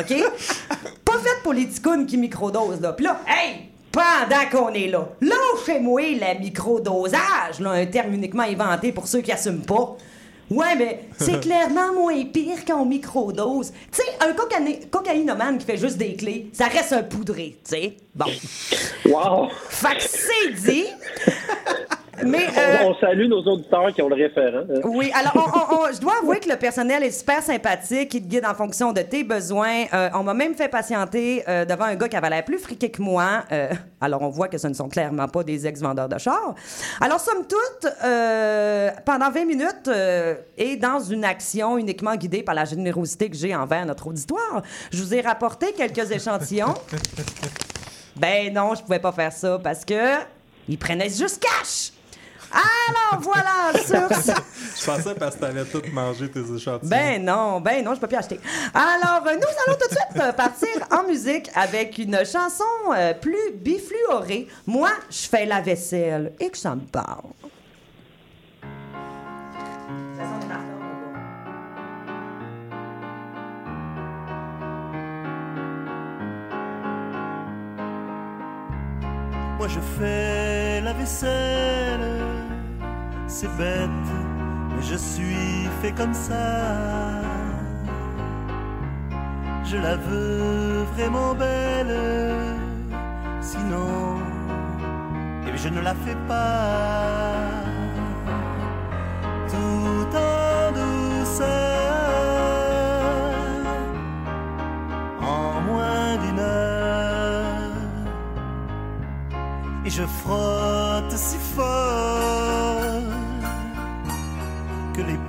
[0.00, 0.14] OK?
[1.04, 2.94] Pas fait pour les ticounes qui microdosent, là.
[2.94, 3.75] Puis là, hey!
[3.96, 9.32] Pendant qu'on est là, lâchez-moi le microdosage, là, un terme uniquement inventé pour ceux qui
[9.32, 9.96] assument pas.
[10.50, 13.72] Ouais, mais c'est clairement moins pire qu'en microdose.
[13.90, 17.70] Tu sais, un cocaï- cocaïnomane qui fait juste des clés, ça reste un poudré, tu
[17.70, 17.96] sais.
[18.14, 18.26] Bon.
[19.06, 19.48] Wow!
[19.70, 20.84] Fait que c'est dit.
[22.24, 22.46] Mais.
[22.56, 24.64] euh, On, on salue nos auditeurs qui ont le référent.
[24.70, 24.80] hein.
[24.84, 28.22] oui, alors on- on- on- je dois avouer que le personnel est super sympathique, il
[28.22, 29.84] te guide en fonction de tes besoins.
[29.92, 32.90] Euh, on m'a même fait patienter euh, devant un gars qui avait l'air plus friqué
[32.90, 33.44] que moi.
[33.52, 33.68] Euh,
[34.00, 36.54] alors on voit que ce ne sont clairement pas des ex-vendeurs de chars.
[37.00, 42.54] Alors somme toute, euh, pendant 20 minutes euh, et dans une action uniquement guidée par
[42.54, 46.74] la générosité que j'ai envers notre auditoire, je vous ai rapporté quelques échantillons.
[48.16, 49.94] Ben non, je pouvais pas faire ça parce que
[50.68, 51.92] ils prenaient juste cash.
[52.52, 54.32] Alors voilà, sur ce...
[54.78, 56.88] Je pensais parce que t'avais tout mangé tes échantillons.
[56.88, 58.40] Ben non, ben non, je peux plus acheter.
[58.74, 63.14] Alors, euh, nous allons tout de suite euh, partir en musique avec une chanson euh,
[63.14, 64.46] plus bifluorée.
[64.66, 67.30] Moi, je fais la vaisselle et que ça me parle.
[79.58, 81.85] Moi je fais la vaisselle,
[83.38, 84.08] c'est bête,
[84.70, 86.46] mais je suis fait comme ça.
[89.62, 91.98] Je la veux vraiment belle,
[93.42, 94.20] sinon,
[95.42, 97.34] eh bien, je ne la fais pas.
[99.52, 101.46] Tout en douceur,
[105.20, 107.72] en moins d'une heure
[109.84, 112.75] et je frotte si fort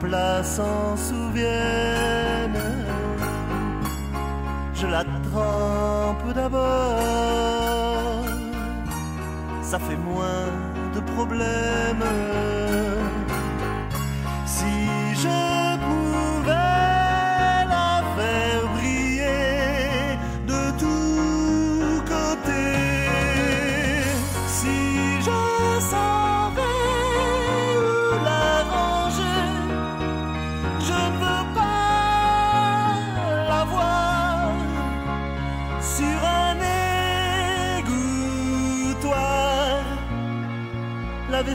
[0.08, 2.63] plats s'en souviennent.
[4.74, 8.24] Je la trempe d'abord,
[9.62, 10.50] ça fait moins
[10.96, 12.08] de problèmes.
[14.46, 14.74] Si
[15.24, 15.57] je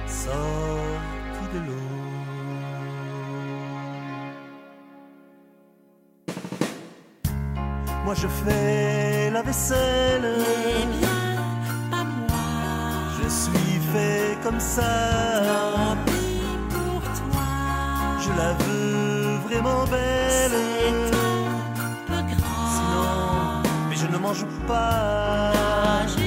[0.08, 1.92] sortie de l'eau.
[8.06, 10.38] Moi je fais la vaisselle.
[11.92, 12.48] pas moi.
[13.22, 14.94] Je suis fait comme ça.
[15.50, 17.48] Tant pis pour toi.
[18.24, 21.05] Je la veux vraiment belle.
[24.26, 26.25] Mange pas.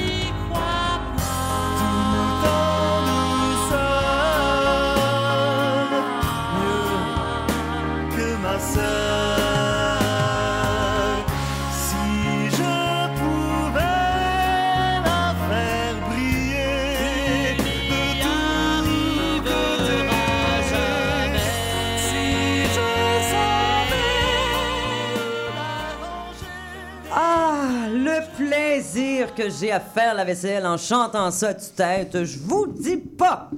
[29.39, 33.49] Que j'ai à faire la vaisselle en chantant ça de tête, je vous dis pas.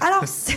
[0.00, 0.56] Alors, c'est...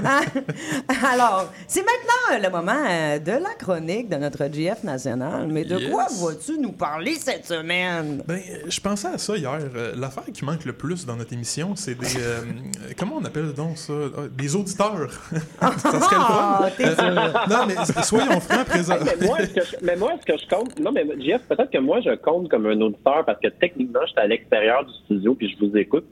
[1.12, 5.46] Alors, c'est maintenant le moment euh, de la chronique de notre GF national.
[5.48, 5.90] Mais de Yes.
[5.90, 8.22] quoi vas-tu nous parler cette semaine?
[8.26, 9.58] Ben, euh, je pensais à ça hier.
[9.74, 12.16] Euh, L'affaire qui manque le plus dans notre émission, c'est des.
[12.18, 12.40] euh,
[12.98, 13.92] comment on appelle donc ça?
[14.16, 15.10] Ah, Des auditeurs.
[15.60, 17.16] ça serait le fun.
[17.34, 18.94] Ah, non, mais soyons francs, présent.
[18.96, 20.78] Hey, mais, moi, est-ce que je, mais moi, est-ce que je compte?
[20.78, 24.20] Non, mais Jeff, peut-être que moi, je compte comme un auditeur parce que techniquement, j'étais
[24.20, 26.04] à l'extérieur du studio puis je vous écoute.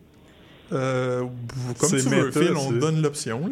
[0.73, 1.25] Euh,
[1.79, 3.51] comme tu veux, méta, Phil, on te donne l'option.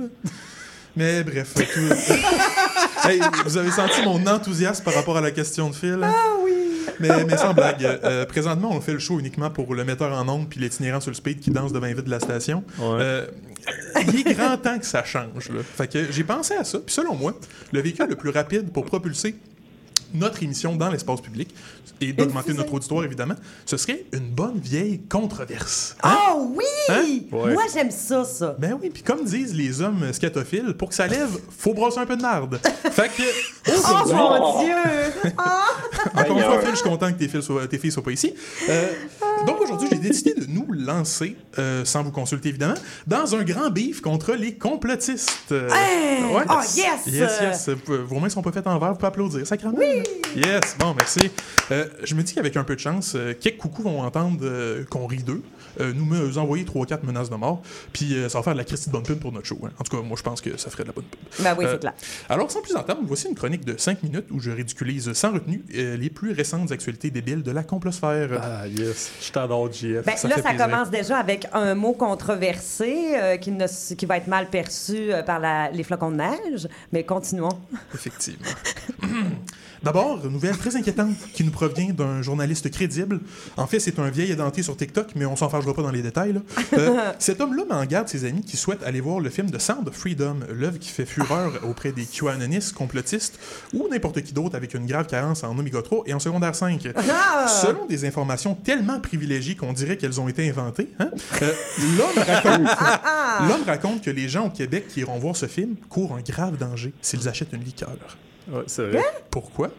[0.96, 1.55] Mais bref.
[1.55, 2.14] tout-
[3.09, 5.98] Hey, vous avez senti mon enthousiasme par rapport à la question de Phil?
[6.02, 6.52] Ah oui!
[6.98, 10.26] Mais, mais sans blague, euh, présentement, on fait le show uniquement pour le metteur en
[10.29, 12.64] ondes puis l'itinérant sur le speed qui danse devant les vitres de la station.
[12.79, 12.98] Ouais.
[13.00, 13.26] Euh,
[14.09, 15.50] il est grand temps que ça change.
[15.50, 15.61] Là.
[15.76, 16.79] Fait que j'ai pensé à ça.
[16.79, 17.38] Puis selon moi,
[17.72, 19.37] le véhicule le plus rapide pour propulser
[20.14, 21.55] notre émission dans l'espace public
[22.01, 25.96] et d'augmenter notre auditoire, évidemment, ce serait une bonne vieille controverse.
[26.03, 26.16] Hein?
[26.33, 26.64] Oh oui!
[26.88, 27.03] Hein?
[27.33, 27.53] Ouais.
[27.55, 28.57] Moi, j'aime ça, ça.
[28.59, 32.07] Ben oui, puis comme disent les hommes scatophiles, pour que ça lève, faut brosser un
[32.07, 32.59] peu de marde.
[32.92, 33.22] Fait que,
[33.68, 34.75] Oh mon Dieu!
[35.38, 35.66] Ah!
[36.14, 36.61] encore une fois.
[36.61, 38.35] Phil, je suis content que tes, fils soient, tes filles soient pas ici.
[38.68, 38.87] Euh,
[39.46, 42.75] donc aujourd'hui, j'ai décidé de nous lancer, euh, sans vous consulter évidemment,
[43.07, 45.53] dans un grand bif contre les complotistes.
[45.53, 46.22] Euh, Hey!
[46.31, 46.40] Oh,
[46.77, 47.07] yes!
[47.07, 47.68] Yes, yes.
[47.68, 49.75] Euh, Vos mains sont pas faites en verre, vous pouvez applaudir, sacrément.
[49.77, 50.03] Oui!
[50.37, 51.31] Yes, bon, merci.
[51.77, 54.85] Euh, je me dis qu'avec un peu de chance, euh, quelques coucous vont entendre euh,
[54.89, 55.43] qu'on rit d'eux,
[55.81, 57.62] euh, nous me envoyer 3-4 menaces de mort,
[57.93, 59.59] puis euh, ça va faire de la Christie de bonne pub pour notre show.
[59.65, 59.71] hein.
[59.79, 61.21] En tout cas, moi, je pense que ça ferait de la bonne pub.
[61.45, 61.93] Ben oui, Euh, c'est clair.
[62.29, 65.65] Alors, sans plus attendre, voici une chronique de 5 minutes où je ridiculise sans retenue
[65.75, 68.31] euh, les plus récentes actualités débiles de la complosphère.
[68.43, 69.11] Ah, yes.
[69.21, 70.05] Je t'adore, JF.
[70.05, 70.67] Ben, ça là, fait ça plaisir.
[70.67, 75.12] commence déjà avec un mot controversé euh, qui, ne, s- qui va être mal perçu
[75.12, 76.69] euh, par la- les flocons de neige.
[76.93, 77.59] Mais continuons.
[77.95, 78.47] Effectivement.
[79.83, 83.21] D'abord, une nouvelle très inquiétante qui nous provient d'un journaliste crédible.
[83.57, 86.03] En fait, c'est un vieil édenté sur TikTok, mais on s'en fâchera pas dans les
[86.03, 86.33] détails.
[86.33, 86.41] là.
[86.75, 89.59] Euh, cet homme-là met en garde ses amis qui souhaitent aller voir le film The
[89.59, 93.39] Sound of Freedom, l'œuvre qui fait fureur auprès des QAnonistes, complotistes
[93.73, 96.89] ou n'importe qui d'autre avec une grave carence en oméga 3 et en secondaire 5.
[96.97, 97.47] Ah!
[97.49, 101.11] Selon des informations tellement privilégiées qu'on dirait qu'elles ont été inventées, hein,
[101.43, 101.53] euh,
[101.97, 106.17] l'homme raconte, l'homme raconte que les gens au Québec qui iront voir ce film courent
[106.17, 107.97] un grave danger s'ils achètent une liqueur.
[108.51, 109.03] Ouais, c'est vrai.
[109.31, 109.71] Pourquoi?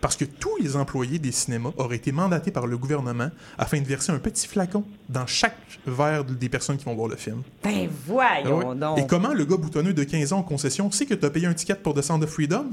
[0.00, 3.86] Parce que tous les employés des cinémas auraient été mandatés par le gouvernement afin de
[3.86, 7.42] verser un petit flacon dans chaque verre des personnes qui vont voir le film.
[7.64, 8.76] Ben Ah voyons ouais.
[8.76, 8.98] donc.
[8.98, 11.46] Et comment le gars boutonneux de 15 ans en concession sait que tu as payé
[11.46, 12.72] un ticket pour The Sound of Freedom?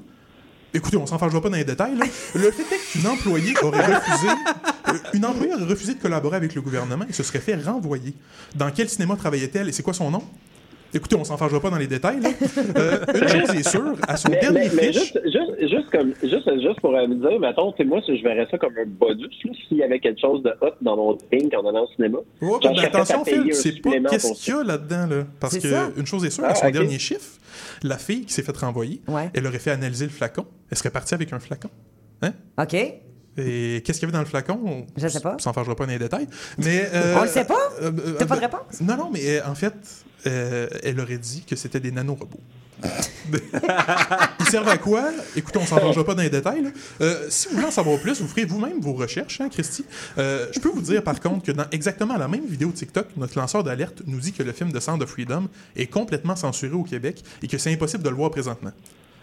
[0.74, 1.96] Écoutez, on s'en fâchera pas dans les détails.
[1.96, 2.06] là.
[2.36, 4.28] Le fait est qu'une employée aurait refusé,
[4.90, 8.14] euh, une employée aurait refusé de collaborer avec le gouvernement et se serait fait renvoyer.
[8.56, 10.24] Dans quel cinéma travaillait-elle et c'est quoi son nom?
[10.94, 12.20] Écoutez, on s'en fâchera pas dans les détails.
[12.22, 12.30] là.
[12.78, 14.96] Euh, une chose est sûre, à son Mais, dernier mais, mais fiche...
[15.14, 18.18] juste, juste, juste, comme, juste, juste pour euh, me dire, mettons, tu sais, moi, si
[18.18, 19.30] je verrais ça comme un bonus,
[19.68, 22.20] s'il y avait quelque chose de hot dans mon drink en allant au cinéma.
[22.42, 25.24] Ouais, à attention, Phil, un c'est pas qu'est-ce qu'il y a là-dedans, là.
[25.40, 25.90] Parce que, ça.
[25.98, 27.40] une chose est sûre, Ah, à son dernier chiffre,
[27.84, 29.30] la fille qui s'est fait renvoyer, Ouais.
[29.34, 30.46] elle aurait fait analyser le flacon.
[30.72, 31.70] Elle serait partie avec un flacon.
[32.22, 32.34] Hein?
[32.60, 32.76] OK.
[33.38, 34.60] Et qu'est-ce qu'il y avait dans le flacon?
[34.66, 35.36] On- Je sais pas.
[35.36, 36.28] On s'en fâchera pas dans les détails.
[36.60, 37.56] Mais, euh, On le sait pas?
[37.82, 38.82] euh, euh, T'as pas de euh, réponse?
[38.82, 39.74] Non, non, mais euh, en fait,
[40.28, 42.40] euh, elle aurait dit que c'était des nanorobots.
[44.40, 45.10] Ils servent à quoi?
[45.36, 46.64] Écoutez, on s'en fâchera pas dans les détails.
[47.02, 49.86] Euh, si vous voulez en savoir plus, vous ferez vous-même vos recherches, hein, Christy.
[50.18, 53.38] Euh, je peux vous dire, par contre, que dans exactement la même vidéo TikTok, notre
[53.40, 56.84] lanceur d'alerte nous dit que le film de Sound of Freedom est complètement censuré au
[56.84, 58.72] Québec et que c'est impossible de le voir présentement.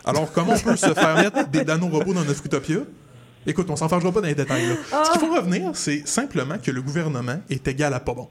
[0.04, 2.78] Alors, comment on peut se faire mettre des nanorobots dans notre utopia?
[3.46, 4.66] Écoute, on s'en fâchera pas dans les détails.
[4.66, 5.04] là.
[5.04, 8.28] Ce qu'il faut revenir, c'est simplement que le gouvernement est égal à pas bon.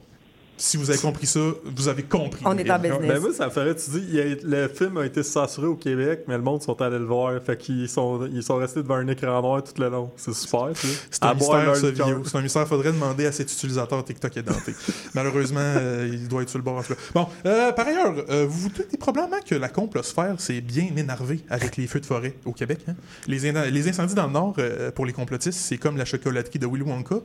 [0.62, 2.42] Si vous avez compris ça, vous avez compris.
[2.44, 3.00] On est en business.
[3.08, 6.24] Ben moi, ça me ferait, tu dis, a- le film a été censuré au Québec,
[6.28, 7.32] mais le monde sont allés le voir.
[7.42, 10.10] Fait qu'ils sont, ils sont restés devant un écran noir tout le long.
[10.16, 10.86] C'est super, ça.
[11.10, 12.22] C'est un mystère, ce vidéo.
[12.26, 12.68] C'est un mystère.
[12.68, 14.74] Faudrait demander à cet utilisateur TikTok édenté.
[15.14, 16.76] Malheureusement, euh, il doit être sur le bord.
[16.76, 17.00] en tout cas.
[17.14, 21.40] Bon, euh, par ailleurs, euh, vous vous doutez probablement que la complosphère s'est bien énervée
[21.48, 22.80] avec les feux de forêt au Québec.
[22.86, 22.94] hein?
[23.26, 26.58] Les, in- les incendies dans le Nord, euh, pour les complotistes, c'est comme la chocolaterie
[26.58, 27.16] de Willy Wonka.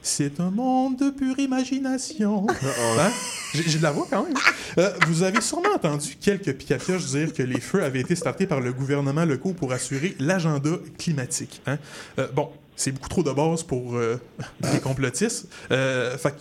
[0.00, 2.46] C'est un monde de pure imagination.
[3.00, 3.10] Hein?
[3.54, 4.34] J'ai j'ai de la voix quand même.
[4.76, 8.60] Euh, vous avez sûrement entendu quelques picapioches dire que les feux avaient été startés par
[8.60, 11.62] le gouvernement local pour assurer l'agenda climatique.
[11.68, 11.78] hein?
[12.18, 14.20] Euh, bon, c'est beaucoup trop de base pour euh,
[14.72, 15.46] les complotistes.
[15.70, 16.34] Euh, fait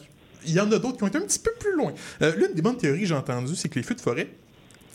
[0.48, 1.94] il y en a d'autres qui ont été un petit peu plus loin.
[2.24, 4.30] Euh, L'une des bonnes théories que j'ai entendues, c'est que les feux de forêt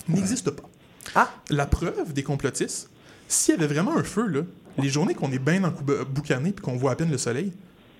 [0.09, 0.69] n'existent pas.
[1.15, 1.31] Ah.
[1.51, 2.89] La preuve des complotistes,
[3.29, 4.41] s'il y avait vraiment un feu, là,
[4.79, 5.63] les journées qu'on est bien
[6.11, 7.53] boucané et qu'on voit à peine le soleil,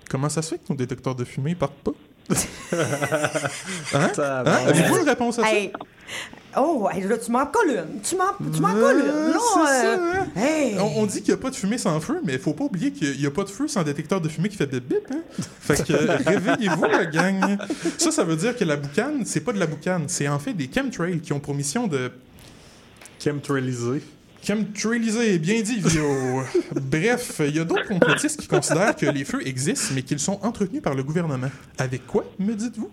[0.09, 1.93] comment ça se fait que nos détecteurs de fumée partent pas?
[2.33, 4.09] Hein?
[4.15, 4.43] Ça Hein?
[4.43, 4.55] va.
[4.67, 5.51] Avez-vous une réponse à ça?
[5.53, 5.71] Hey.
[6.57, 8.01] Oh, hey, là, tu m'en colles une.
[8.01, 9.31] Tu m'en, tu m'en Euh, colles une.
[9.31, 10.27] Là, c'est euh, ça, hein?
[10.35, 10.75] hey.
[10.79, 12.63] On, on dit qu'il n'y a pas de fumée sans feu, mais il faut pas
[12.63, 15.07] oublier qu'il n'y a pas de feu sans détecteur de fumée qui fait bip bip.
[15.11, 15.21] Hein?
[15.61, 17.57] Fait que euh, réveillez-vous, la gang.
[17.99, 20.53] Ça, ça veut dire que la boucane, c'est pas de la boucane, c'est en fait
[20.53, 22.11] des chemtrails qui ont pour mission de
[24.43, 25.35] Chemtrailisé.
[25.35, 25.39] chemtrailiser.
[25.39, 26.43] Bien dit, Vio.
[26.81, 30.39] Bref, il y a d'autres complotistes qui considèrent que les feux existent, mais qu'ils sont
[30.43, 31.49] entretenus par le gouvernement.
[31.77, 32.89] Avec quoi, me dites-vous?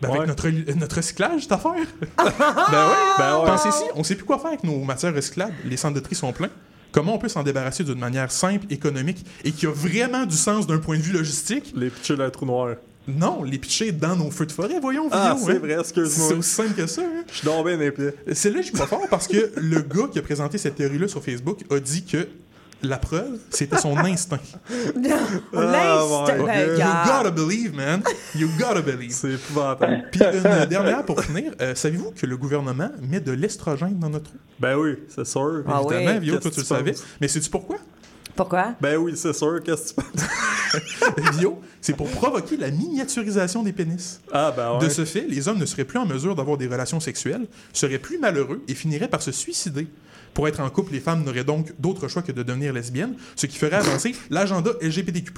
[0.00, 0.16] Ben, Ouais.
[0.18, 1.72] Avec notre, notre recyclage, cette affaire.
[2.16, 2.94] ben oui.
[3.18, 3.46] Ben ouais.
[3.46, 5.54] Pensez-y, on sait plus quoi faire avec nos matières recyclables.
[5.64, 6.50] Les centres de tri sont pleins.
[6.92, 10.66] Comment on peut s'en débarrasser d'une manière simple, économique et qui a vraiment du sens
[10.66, 11.72] d'un point de vue logistique?
[11.76, 12.76] Les pitchers d'un trou noir.
[13.08, 15.58] Non, les pitcher dans nos feux de forêt, voyons, Ah, Vio, c'est hein.
[15.58, 16.38] vrai, C'est excuse-moi.
[16.38, 17.02] aussi simple que ça.
[17.02, 17.24] Hein?
[17.30, 18.10] Je suis tombé dans les pieds.
[18.32, 20.74] C'est là que je suis pas fort parce que le gars qui a présenté cette
[20.76, 22.28] théorie-là sur Facebook a dit que
[22.82, 24.38] la preuve, c'était son instinct.
[24.94, 26.78] Oh ben, God.
[26.78, 28.02] You gotta believe, man.
[28.36, 29.10] You gotta believe.
[29.12, 30.04] C'est épouvantable.
[30.12, 34.30] Puis une dernière pour finir, euh, savez-vous que le gouvernement met de l'estrogène dans notre
[34.30, 34.38] eau?
[34.60, 35.64] Ben oui, c'est sûr.
[35.66, 35.94] Ah oui.
[35.96, 36.94] Évidemment, Vio, toi tu le savais.
[37.20, 37.76] Mais sais-tu pourquoi?
[38.38, 38.74] Pourquoi?
[38.80, 39.60] Ben oui, c'est sûr.
[39.64, 41.34] Qu'est-ce que tu penses?
[41.38, 44.20] Vio, c'est pour provoquer la miniaturisation des pénis.
[44.32, 44.84] Ah, ben ouais.
[44.84, 47.98] De ce fait, les hommes ne seraient plus en mesure d'avoir des relations sexuelles, seraient
[47.98, 49.88] plus malheureux et finiraient par se suicider.
[50.34, 53.46] Pour être en couple, les femmes n'auraient donc d'autre choix que de devenir lesbiennes, ce
[53.46, 55.32] qui ferait avancer l'agenda LGBTQ+,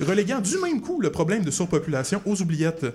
[0.00, 2.86] reléguant du même coup le problème de surpopulation aux oubliettes.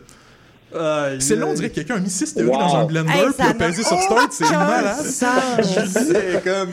[1.19, 2.57] C'est long, on dirait que quelqu'un a mis six théories Wow.
[2.59, 5.05] dans un blender Hey, puis a pesé sur Start, c'est malade.
[5.05, 6.69] C'est comme.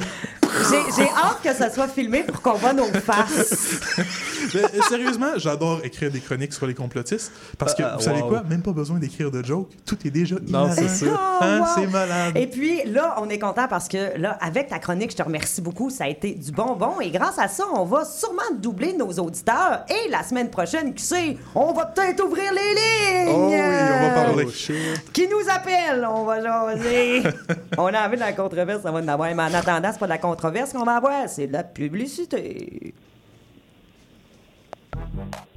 [0.70, 3.80] J'ai j'ai hâte que ça soit filmé pour qu'on voit nos faces.
[4.54, 8.22] Mais, euh, sérieusement, j'adore écrire des chroniques sur les complotistes parce que, Ah, vous savez
[8.22, 8.28] wow.
[8.28, 11.06] quoi, même pas besoin d'écrire de jokes, tout est déjà Non, c'est ça.
[11.12, 11.66] Oh, Hein, wow.
[11.74, 12.37] C'est malade.
[12.37, 15.61] Et puis là, on est content parce que là, avec ta chronique, je te remercie
[15.61, 15.90] beaucoup.
[15.90, 17.00] Ça a été du bonbon.
[17.00, 19.84] Et grâce à ça, on va sûrement doubler nos auditeurs.
[19.88, 23.34] Et la semaine prochaine, qui sait, on va peut-être ouvrir les lignes.
[23.34, 23.47] Oh
[24.44, 24.94] parler.
[24.96, 25.11] Oh.
[25.12, 26.07] Qui nous appelle?
[26.09, 27.22] On va jaser.
[27.79, 29.35] on a envie de la controverse, ça va en avoir.
[29.35, 32.94] Mais en attendant, c'est pas de la controverse qu'on va avoir, c'est de la publicité.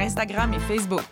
[0.00, 1.04] Instagram et Facebook.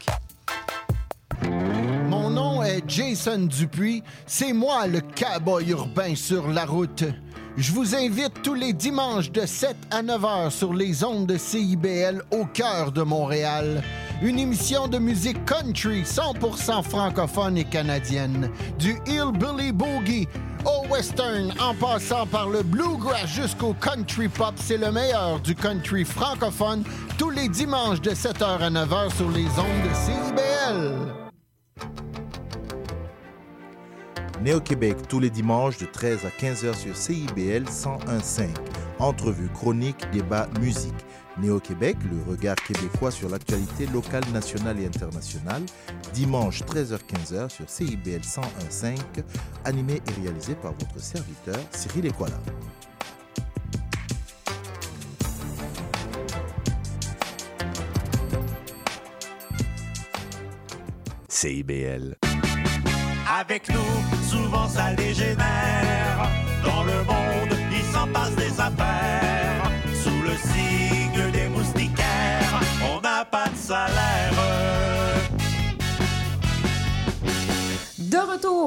[2.09, 4.03] Mon nom est Jason Dupuis.
[4.27, 7.05] C'est moi le cowboy urbain sur la route.
[7.59, 11.37] Je vous invite tous les dimanches de 7 à 9 heures sur les ondes de
[11.37, 13.83] CIBL au cœur de Montréal.
[14.23, 18.51] Une émission de musique country 100% francophone et canadienne.
[18.79, 20.29] Du hillbilly boogie
[20.65, 26.05] Au western, en passant par le bluegrass jusqu'au country pop, c'est le meilleur du country
[26.05, 26.83] francophone
[27.17, 31.29] tous les dimanches de 7h à 9h sur les ondes de CIBL.
[34.43, 38.49] Néo-Québec tous les dimanches de 13 à 15h sur CIBL 101.5.
[38.99, 40.95] Entrevue, chronique, débat, musique.
[41.41, 45.63] Néo-Québec, le regard québécois sur l'actualité locale, nationale et internationale.
[46.13, 48.99] Dimanche 13h-15h sur CIBL 101.5.
[49.65, 52.39] Animé et réalisé par votre serviteur Cyril Equala.
[61.29, 62.17] CIBL.
[63.41, 66.29] Avec nous, souvent ça dégénère.
[66.65, 69.68] Dans le monde, il s'en passe des affaires.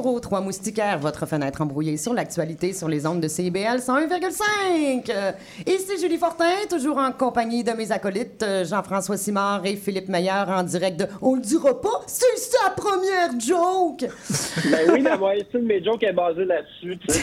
[0.02, 5.10] Trois Moustiquaires, votre fenêtre embrouillée sur l'actualité sur les ondes de CIBL 101,5.
[5.10, 5.30] Euh,
[5.64, 10.48] Ici Julie Fortin, toujours en compagnie de mes acolytes euh, Jean-François Simard et Philippe Meilleur
[10.48, 14.10] en direct de On le dira pas, c'est sa première joke!
[14.70, 17.22] Ben oui, la moitié de mes jokes est basée là-dessus, tu sais.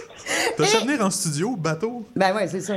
[0.56, 2.04] T'as fait venir en studio, bateau?
[2.14, 2.74] Ben ouais, c'est ça.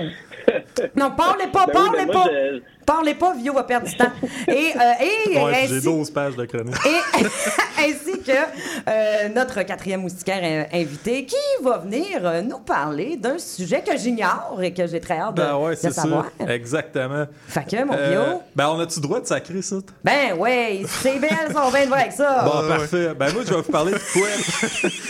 [0.95, 2.25] Non, parlez pas, Ben oui, parlez ben pas!
[2.31, 4.11] je- Parlez pas, Vio va perdre du temps.
[4.47, 6.73] Et, euh, et Ouais, j'ai ainsi- 12 pages de chronique.
[6.87, 7.23] Et
[7.83, 12.07] ainsi que euh, notre quatrième moustiquaire euh, invité qui va venir
[12.43, 15.79] nous parler d'un sujet que j'ignore et que j'ai très hâte de, Ben ouais, de
[15.79, 16.25] c'est savoir.
[16.39, 16.51] ça.
[16.51, 17.27] Exactement.
[17.47, 19.75] Fait que, mon Euh, bio, ben, on a-tu droit de sacrer ça?
[20.03, 22.41] ben ouais, c'est belle, sont bien de voir avec ça.
[22.43, 22.67] Bon, ouais.
[22.69, 23.13] parfait.
[23.13, 24.27] Ben, moi, je vais vous parler de quoi?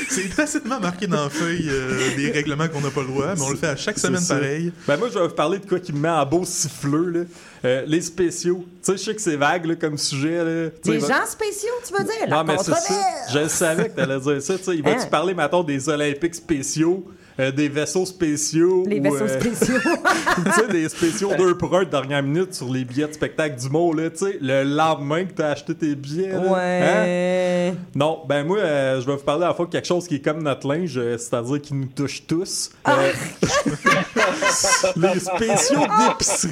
[0.10, 3.42] C'est tacitement marqué dans la feuille euh, des règlements qu'on n'a pas le droit, mais
[3.42, 4.36] on le fait à chaque semaine ça.
[4.36, 4.72] pareil.
[4.88, 7.20] Ben, moi, je vais vous parler de quoi qui me met en beau siffleux, là.
[7.66, 8.66] Euh, les spéciaux.
[8.84, 10.70] Tu sais, je sais que c'est vague, là, comme sujet, là.
[10.86, 12.30] Va- gens spéciaux, tu veux dire?
[12.30, 12.78] Non, mais c'est ça.
[12.80, 13.34] controverse.
[13.34, 14.54] Je le savais que t'allais dire ça.
[14.74, 15.06] Il va-tu Hein?
[15.12, 17.06] parler, mettons, des Olympiques spéciaux,
[17.40, 18.84] euh, des vaisseaux spéciaux?
[18.88, 19.76] Les vaisseaux euh, spéciaux.
[20.46, 23.56] tu sais, des spéciaux 2 pour 1 de dernière minute sur les billets de spectacle
[23.60, 26.32] d'humour, là, tu sais, le lendemain que t'as acheté tes billets.
[26.32, 26.38] là.
[26.40, 26.54] Hein?
[26.54, 27.74] ouais.
[27.96, 30.16] Non, ben moi, euh, je vais vous parler à la fois de quelque chose qui
[30.16, 32.72] est comme notre linge, c'est-à-dire qui nous touche tous.
[32.84, 32.98] Ah.
[34.96, 36.52] Les spéciaux d'épicerie.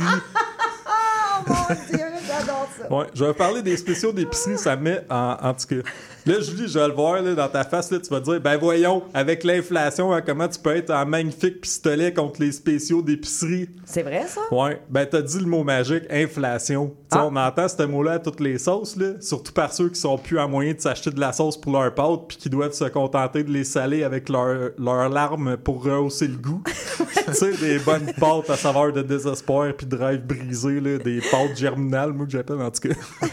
[0.86, 2.93] Oh mon Dieu, j'adore ça.
[2.93, 5.89] Ouais, je vais vous parler des spéciaux d'épicerie, ça me met en, en tout cas.
[6.28, 8.58] Là, Julie, je vais le voir là, dans ta face, là, tu vas dire, ben
[8.58, 13.70] voyons, avec l'inflation, hein, comment tu peux être un magnifique pistolet contre les spéciaux d'épicerie?
[13.86, 14.42] C'est vrai, ça?
[14.52, 16.94] Ouais, ben t'as dit le mot magique, inflation.
[17.12, 17.26] Ah.
[17.26, 20.38] On entend ce mot-là à toutes les sauces, là, surtout par ceux qui sont plus
[20.38, 23.44] à moyen de s'acheter de la sauce pour leur pâte puis qui doivent se contenter
[23.44, 26.62] de les saler avec leur- leurs larmes pour rehausser le goût.
[27.28, 31.22] tu sais, des bonnes pâtes à saveur de désespoir puis de rêve brisé, là, des
[31.32, 32.96] pâtes germinales, moi que j'appelle en tout cas.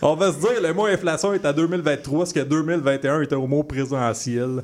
[0.00, 3.46] On va se dire, le mot inflation est à 2023, ce que 2021 était au
[3.46, 4.62] mot présentiel.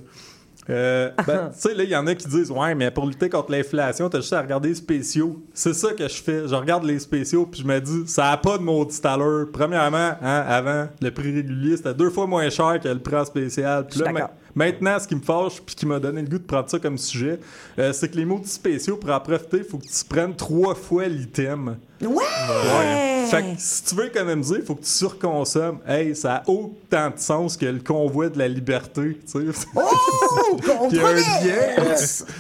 [0.71, 3.29] Euh, ben, tu sais, là, il y en a qui disent Ouais, mais pour lutter
[3.29, 5.43] contre l'inflation, t'as juste à regarder les spéciaux.
[5.53, 6.49] C'est ça que je fais.
[6.49, 9.47] Je regarde les spéciaux, puis je me dis Ça a pas de maudit à l'heure.
[9.53, 13.87] Premièrement, hein, avant, le prix régulier, c'était deux fois moins cher que le prix spécial.
[13.87, 16.69] Puis là, maintenant, ce qui me fâche, puis qui m'a donné le goût de prendre
[16.69, 17.39] ça comme sujet,
[17.79, 20.75] euh, c'est que les maudits spéciaux, pour en profiter, il faut que tu prennes trois
[20.75, 21.77] fois l'item.
[22.03, 23.27] Ouais!
[23.31, 25.79] Fait que si tu veux économiser, il faut que tu surconsommes.
[25.87, 29.69] Hey, ça a autant de sens que le convoi de la liberté, tu sais.
[29.75, 29.81] Oh!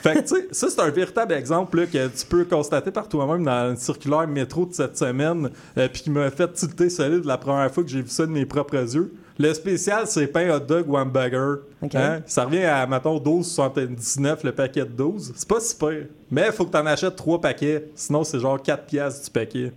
[0.00, 3.08] Fait que, tu sais, ça, c'est un véritable exemple là, que tu peux constater par
[3.08, 7.24] toi-même dans une circulaire métro de cette semaine, euh, puis qui m'a fait tilter solide
[7.24, 9.12] la première fois que j'ai vu ça de mes propres yeux.
[9.38, 11.58] Le spécial, c'est pain hot dog ou hamburger.
[11.94, 12.20] Hein?
[12.26, 15.32] Ça revient à, mettons, 12,79 le paquet de 12.
[15.34, 16.04] C'est pas super.
[16.30, 17.88] Mais il faut que tu en achètes 3 paquets.
[17.94, 19.72] Sinon, c'est genre 4 piastres du paquet.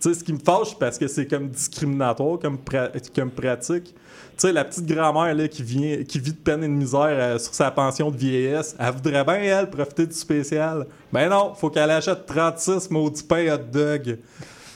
[0.00, 3.94] Tu sais, ce qui me fâche, parce que c'est comme discriminatoire comme, pra- comme pratique.
[3.94, 3.94] Tu
[4.36, 7.38] sais, la petite grand-mère là, qui, vient, qui vit de peine et de misère euh,
[7.38, 10.86] sur sa pension de vieillesse, elle voudrait bien, elle, profiter du spécial.
[11.12, 14.18] Ben non, faut qu'elle achète 36 maudits pains hot dog.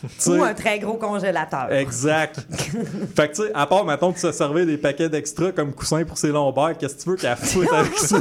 [0.19, 1.73] Tu Ou un très gros congélateur.
[1.73, 2.41] Exact.
[2.51, 6.05] fait que, tu sais, à part, mettons, de se servir des paquets d'extra comme coussin
[6.05, 8.19] pour ses lombaires, qu'est-ce que tu veux qu'elle foute avec ça?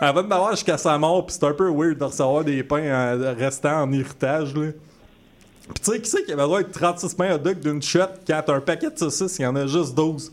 [0.00, 2.62] Elle va me avoir jusqu'à sa mort, puis c'est un peu weird de recevoir des
[2.62, 4.70] pains euh, restants en héritage, là.
[5.74, 8.00] Puis tu sais, qui c'est qui avait droit avec 36 pains hot dog d'une shot
[8.26, 10.32] quand t'as un paquet de saucisses, il y en a juste 12?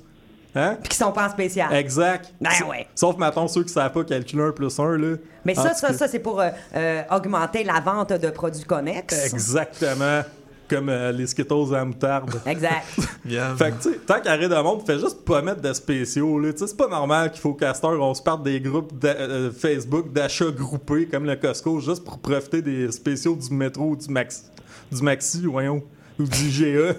[0.55, 0.77] Hein?
[0.81, 1.73] Puis qui sont pas en spécial.
[1.73, 2.33] Exact.
[2.39, 2.87] Ben ouais.
[2.95, 5.17] Sauf, mettons, ceux qui savent pas calculer un plus un, là.
[5.43, 5.93] Mais En ça, ça, cas.
[5.93, 9.33] ça, c'est pour euh, euh, augmenter la vente de produits connexes.
[9.33, 10.21] Exactement.
[10.69, 12.41] Comme euh, les Skittles à la moutarde.
[12.45, 12.86] Exact.
[13.25, 13.55] Miam.
[13.57, 16.53] Fait que, tu sais, tant qu'arrêt de monde, fais juste pas mettre de spéciaux, là.
[16.53, 20.11] Tu sais, c'est pas normal qu'il faut heure, on se parte des groupes euh, Facebook
[20.11, 24.45] d'achats groupés, comme le Costco, juste pour profiter des spéciaux du métro ou du, max,
[24.91, 25.84] du Maxi, voyons.
[26.20, 26.93] Ou du GA.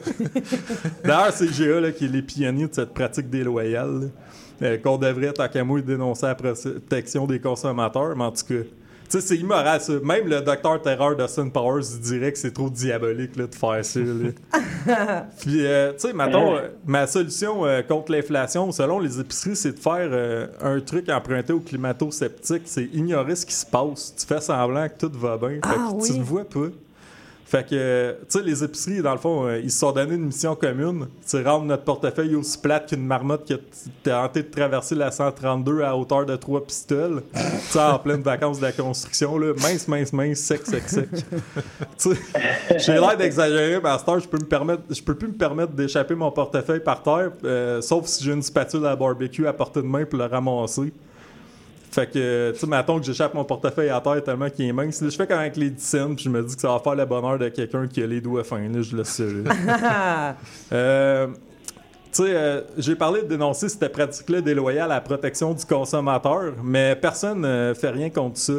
[1.05, 4.11] D'ailleurs, c'est GA là, qui est les pionniers de cette pratique déloyale.
[4.62, 8.64] Euh, qu'on devrait, tant qu'à moi, dénoncer la protection des consommateurs, mais en tout cas.
[9.09, 9.93] Tu sais, c'est immoral, ça.
[10.03, 14.01] Même le docteur Terreur d'Austin Powers dirait que c'est trop diabolique là, de faire ça.
[14.01, 15.27] là.
[15.41, 19.73] Puis, euh, tu sais, mettons, euh, ma solution euh, contre l'inflation, selon les épiceries, c'est
[19.73, 22.62] de faire un truc emprunté aux climato-sceptiques.
[22.64, 24.14] C'est ignorer ce qui se passe.
[24.19, 25.51] Tu fais semblant que tout va bien.
[25.51, 26.69] Fait Ah tu le vois pas.
[27.47, 30.26] Fait que, tu sais, les épiceries, dans le fond, euh, ils se sont donné une
[30.26, 31.07] mission commune.
[31.20, 33.59] C'est rendre notre portefeuille aussi plate qu'une marmotte qui a
[34.03, 37.22] tenté de traverser la 132 à hauteur de trois pistoles.
[37.32, 37.40] tu
[37.70, 39.53] sais, en pleine vacances de la construction, là.
[39.62, 41.09] Mince, mince, mince, sec, sec, sec.
[41.99, 43.90] Tu sais, j'ai l'air d'exagérer, mais
[44.20, 47.80] je peux, me permettre, je peux plus me permettre d'échapper mon portefeuille par terre, euh,
[47.80, 50.92] sauf si j'ai une spatule à barbecue à portée de main pour le ramasser.
[51.97, 55.03] Fait que, tu sais, mettons que j'échappe mon portefeuille à terre tellement qu'il est mince.
[55.03, 56.94] Je fais comme avec les 10 cents, puis je me dis que ça va faire
[56.94, 58.68] le bonheur de quelqu'un qui a les doigts fins.
[58.68, 59.24] Là, je le sais.
[60.72, 61.28] Euh,
[62.12, 66.53] tu sais, euh, j'ai parlé de dénoncer cette pratique-là déloyale à la protection du consommateur,
[66.62, 68.55] mais personne ne fait rien contre ça.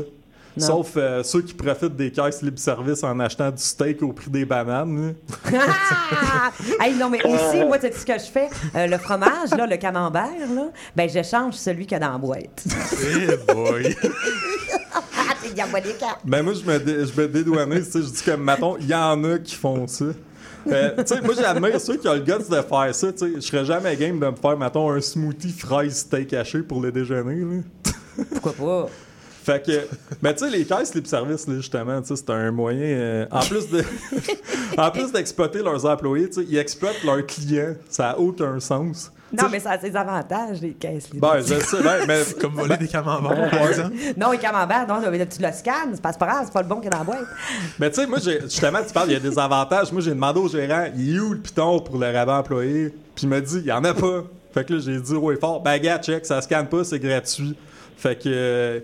[0.60, 0.66] Non.
[0.66, 4.45] Sauf euh, ceux qui profitent des caisses libre-service en achetant du steak au prix des
[4.45, 5.16] bananes.
[5.51, 5.60] là.
[6.12, 6.51] Ah!
[6.80, 8.49] Hey, non, mais aussi, moi, tu sais ce que je fais?
[8.76, 12.18] Euh, le fromage, là, le camembert, là, ben, j'échange celui qu'il y a dans la
[12.18, 12.64] boîte.
[13.03, 13.95] Eh boy!
[14.93, 15.01] Ah,
[16.01, 16.16] hein?
[16.26, 18.88] Ben moi, je me, dé- je me dédouanais, tu sais, je dis comme, mettons, il
[18.88, 20.05] y en a qui font ça.
[20.68, 23.32] Euh, tu sais, moi, j'admire ceux qui ont le guts de faire ça, tu sais.
[23.36, 26.91] Je serais jamais game de me faire, mettons, un smoothie fraise steak haché pour le
[26.91, 27.62] déjeuner, là.
[28.32, 28.89] Pourquoi pas?
[29.48, 29.88] Fait que,
[30.22, 33.70] ben tu sais, les caisses libre service, là, justement, c'est un moyen, euh, en plus
[33.70, 33.82] de,
[34.78, 37.74] en plus d'exploiter leurs employés, ils exploitent leurs clients.
[37.89, 39.10] Ça a aucun sens.
[39.32, 41.32] Non, mais ça a ses avantages, les caisses libres.
[41.32, 43.95] Ben, je sais, ben, mais Comme voler des camemberts, par exemple.
[44.18, 46.68] Non, les camemberts, non, tu le scannes, c'est pas c'est pas grave, c'est pas le
[46.68, 47.28] bon qui est dans la boîte.
[47.80, 49.93] Mais tu sais, moi, j'ai- justement, tu parles, il y a des avantages.
[49.93, 52.89] Moi, j'ai demandé au gérant, il est où le piton pour le rabais employé?
[53.16, 54.26] Puis il m'a dit, il y en a pas.
[54.54, 57.56] Fait que là, j'ai dit, ouais, fort, ben, gars, check, ça scanne pas, c'est gratuit.
[57.95, 58.80] Fait que, euh,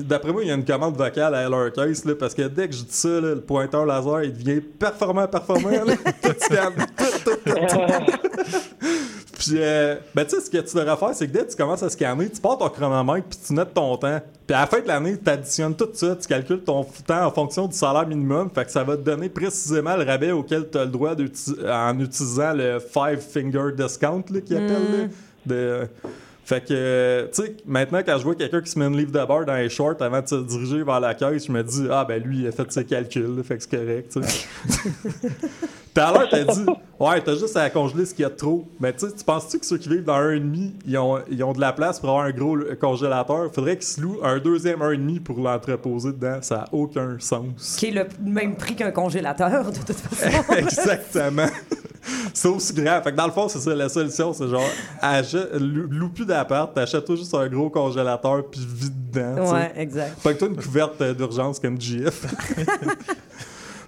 [0.00, 2.68] d'après moi, il y a une commande vocale à leur caisse, là, parce que dès
[2.68, 5.94] que je dis ça, là, le pointeur laser, il devient performant, performant, là.
[9.42, 11.56] Puis, euh, ben, tu sais, ce que tu devrais faire, c'est que dès que tu
[11.56, 14.20] commences à scanner, tu pars ton chronomètre, puis tu notes ton temps.
[14.46, 17.30] Puis à la fin de l'année, tu additionnes tout ça, tu calcules ton temps en
[17.32, 18.50] fonction du salaire minimum.
[18.54, 21.98] Fait que ça va te donner précisément le rabais auquel tu as le droit en
[21.98, 24.92] utilisant le five finger discount, là, qu'ils appellent.
[24.92, 25.08] là.
[25.44, 25.88] De...
[26.44, 29.12] Fait que, euh, tu sais, maintenant, quand je vois quelqu'un qui se met une livre
[29.12, 31.86] de beurre dans les shorts avant de se diriger vers la caisse, je me dis,
[31.90, 34.18] ah, ben lui, il a fait ses calculs, fait que c'est correct.
[35.94, 36.64] Tout à l'heure, t'as dit,
[37.00, 38.66] ouais, t'as juste à congeler ce qu'il y a de trop.
[38.80, 41.44] Mais tu sais, tu penses-tu que ceux qui vivent dans un 1,5, ils ont, ils
[41.44, 43.50] ont de la place pour avoir un gros congélateur?
[43.52, 46.38] Faudrait qu'ils se louent un deuxième 1,5 pour l'entreposer dedans.
[46.40, 47.76] Ça n'a aucun sens.
[47.78, 50.52] Qui est le même prix qu'un congélateur, de toute façon.
[50.56, 51.48] Exactement.
[52.32, 53.02] c'est aussi grand.
[53.02, 54.32] Fait que dans le fond, c'est ça la solution.
[54.32, 54.62] C'est genre,
[55.60, 59.52] loue plus d'appart, t'achètes-toi juste un gros congélateur puis vide dedans.
[59.52, 60.18] ouais, exact.
[60.20, 62.24] Fait que toi, une couverte d'urgence comme GF.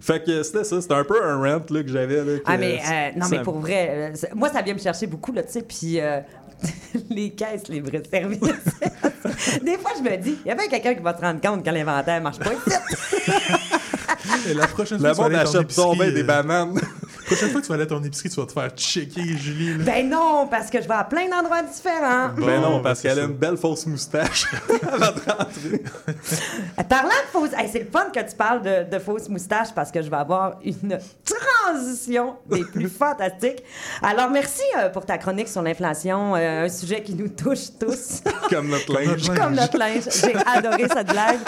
[0.04, 0.82] fait que c'était ça.
[0.82, 2.16] C'était un peu un rant là, que j'avais.
[2.16, 5.06] là, que Ah, mais euh, non, mais pour vrai, euh, moi, ça vient me chercher
[5.06, 6.20] beaucoup, là, tu sais, puis euh,
[7.10, 8.40] les caisses, les vrais services.
[9.62, 11.64] Des fois, je me dis, il y a bien quelqu'un qui va se rendre compte
[11.64, 12.50] quand l'inventaire marche pas.
[14.48, 16.80] Et la prochaine fois que tu monde achète des euh, bananes.
[17.24, 19.36] La prochaine fois que tu vas aller à ton épicerie, tu vas te faire checker,
[19.38, 19.78] Julie.
[19.78, 19.84] là.
[19.84, 22.28] Ben non, parce que je vais à plein d'endroits différents.
[22.36, 24.46] Bon, ben non, ben, parce qu'elle a une belle fausse moustache.
[24.92, 25.82] avant de rentrer.
[26.08, 27.52] Euh, Parlant de fausses...
[27.56, 30.16] hey, c'est le fun que tu parles de, de fausses moustaches parce que je vais
[30.16, 33.62] avoir une transition des plus fantastiques.
[34.02, 38.20] Alors, merci euh, pour ta chronique sur l'inflation, euh, un sujet qui nous touche tous.
[38.50, 39.28] Comme notre linge.
[39.28, 39.38] linge.
[39.38, 40.02] Comme notre linge.
[40.20, 41.38] J'ai adoré cette blague.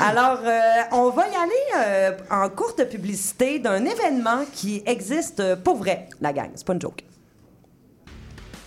[0.00, 0.60] Alors, euh,
[0.92, 1.52] on va y aller
[1.86, 6.50] euh, en courte publicité d'un événement qui existe euh, pour vrai, la gang.
[6.54, 7.04] C'est pas une joke.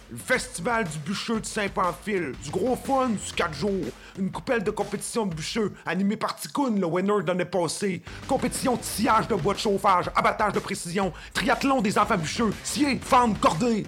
[0.10, 2.32] Le Festival du bûcheux de Saint-Pamphile.
[2.42, 3.86] Du gros fun du 4 jours.
[4.18, 8.02] Une coupelle de compétition de bûcheux animée par Ticoun, le winner de l'année passée.
[8.26, 13.00] Compétition de sciage de bois de chauffage, abattage de précision, triathlon des enfants bûcheux, scier,
[13.04, 13.86] fendre, cordée.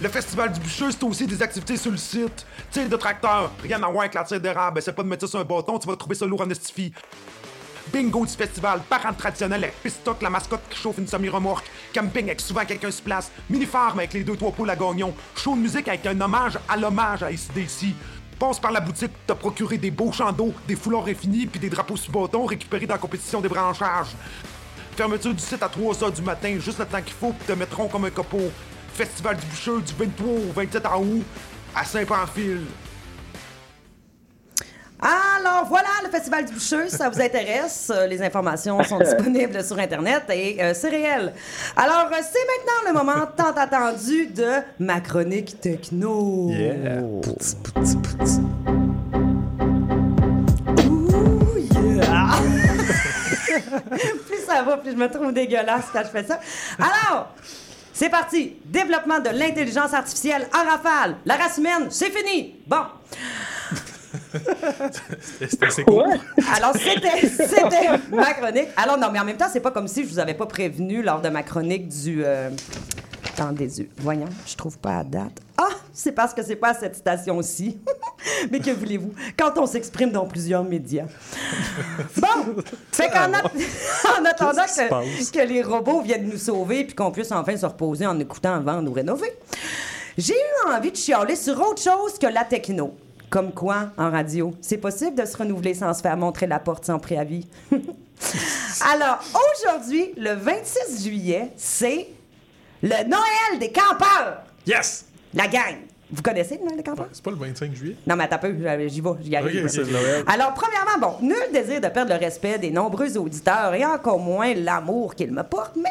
[0.00, 2.46] Le Festival du bûcheux, c'est aussi des activités sur le site.
[2.70, 4.78] Tir de tracteur, rien à voir avec la tire d'érable.
[4.78, 6.92] Essaie pas de mettre ça sur un bâton, tu vas trouver ça lourd en estifie.
[7.94, 12.40] Bingo du festival, parade traditionnelle avec pistoc, la mascotte qui chauffe une semi-remorque, camping avec
[12.40, 15.86] souvent quelqu'un se place, mini-farm avec les deux trois poules à gagnon, show de musique
[15.86, 17.94] avec un hommage à l'hommage à ICDC.
[18.36, 21.60] Passe par la boutique pour te procurer des beaux champs d'eau, des foulards infinis puis
[21.60, 24.16] des drapeaux sous bâton récupérés dans la compétition des branchages.
[24.96, 27.86] Fermeture du site à 3h du matin, juste le temps qu'il faut puis te mettront
[27.86, 28.50] comme un copeau.
[28.92, 31.24] Festival du bûcheux du 23 au 27 août
[31.76, 32.64] à Saint-Pamphile.
[35.00, 39.62] Alors voilà le Festival du Bûcheux, si ça vous intéresse, euh, les informations sont disponibles
[39.64, 41.32] sur Internet et euh, c'est réel.
[41.76, 46.48] Alors euh, c'est maintenant le moment tant attendu de ma chronique techno.
[46.48, 47.02] Yeah.
[50.88, 52.30] Ouh, yeah.
[54.26, 56.40] plus ça va, plus je me trouve dégueulasse quand je fais ça.
[56.78, 57.34] Alors,
[57.92, 58.56] c'est parti.
[58.64, 61.16] Développement de l'intelligence artificielle en rafale.
[61.24, 62.56] La race humaine, c'est fini.
[62.66, 62.82] Bon.
[65.48, 66.04] C'était assez cool.
[66.56, 68.68] Alors, c'était, c'était ma chronique.
[68.76, 71.02] Alors, non, mais en même temps, c'est pas comme si je vous avais pas prévenu
[71.02, 72.22] lors de ma chronique du.
[72.24, 72.50] Euh...
[73.36, 73.88] Attendez, yeux.
[73.98, 75.40] voyons, je trouve pas la date.
[75.58, 77.78] Ah, c'est parce que c'est pas à cette station-ci.
[78.50, 81.06] mais que voulez-vous, quand on s'exprime dans plusieurs médias.
[82.16, 82.62] Bon,
[82.92, 87.56] fait qu'en a- en attendant que, les robots viennent nous sauver puis qu'on puisse enfin
[87.56, 89.32] se reposer en écoutant vendre ou rénover,
[90.16, 92.94] j'ai eu envie de chialer sur autre chose que la techno.
[93.34, 96.84] Comme quoi, en radio, c'est possible de se renouveler sans se faire montrer la porte
[96.84, 97.44] sans préavis.
[97.72, 99.18] Alors,
[99.56, 102.06] aujourd'hui, le 26 juillet, c'est
[102.80, 104.44] le Noël des campeurs.
[104.64, 105.06] Yes!
[105.34, 105.78] La gang.
[106.12, 107.08] Vous connaissez le Noël des campeurs?
[107.10, 107.96] C'est pas le 25 juillet?
[108.06, 108.54] Non, mais attends peu,
[108.86, 109.66] j'y vais, j'y arrive.
[109.90, 110.24] Noël.
[110.28, 114.54] Alors, premièrement, bon, nul désir de perdre le respect des nombreux auditeurs et encore moins
[114.54, 115.90] l'amour qu'ils me portent, mais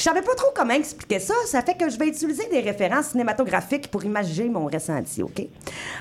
[0.00, 1.34] je savais pas trop comment expliquer ça.
[1.44, 5.42] Ça fait que je vais utiliser des références cinématographiques pour imaginer mon ressenti, OK?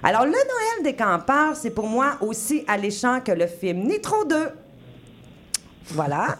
[0.01, 4.51] Alors, le Noël des campeurs, c'est pour moi aussi alléchant que le film Nitro 2.
[5.87, 6.37] Voilà.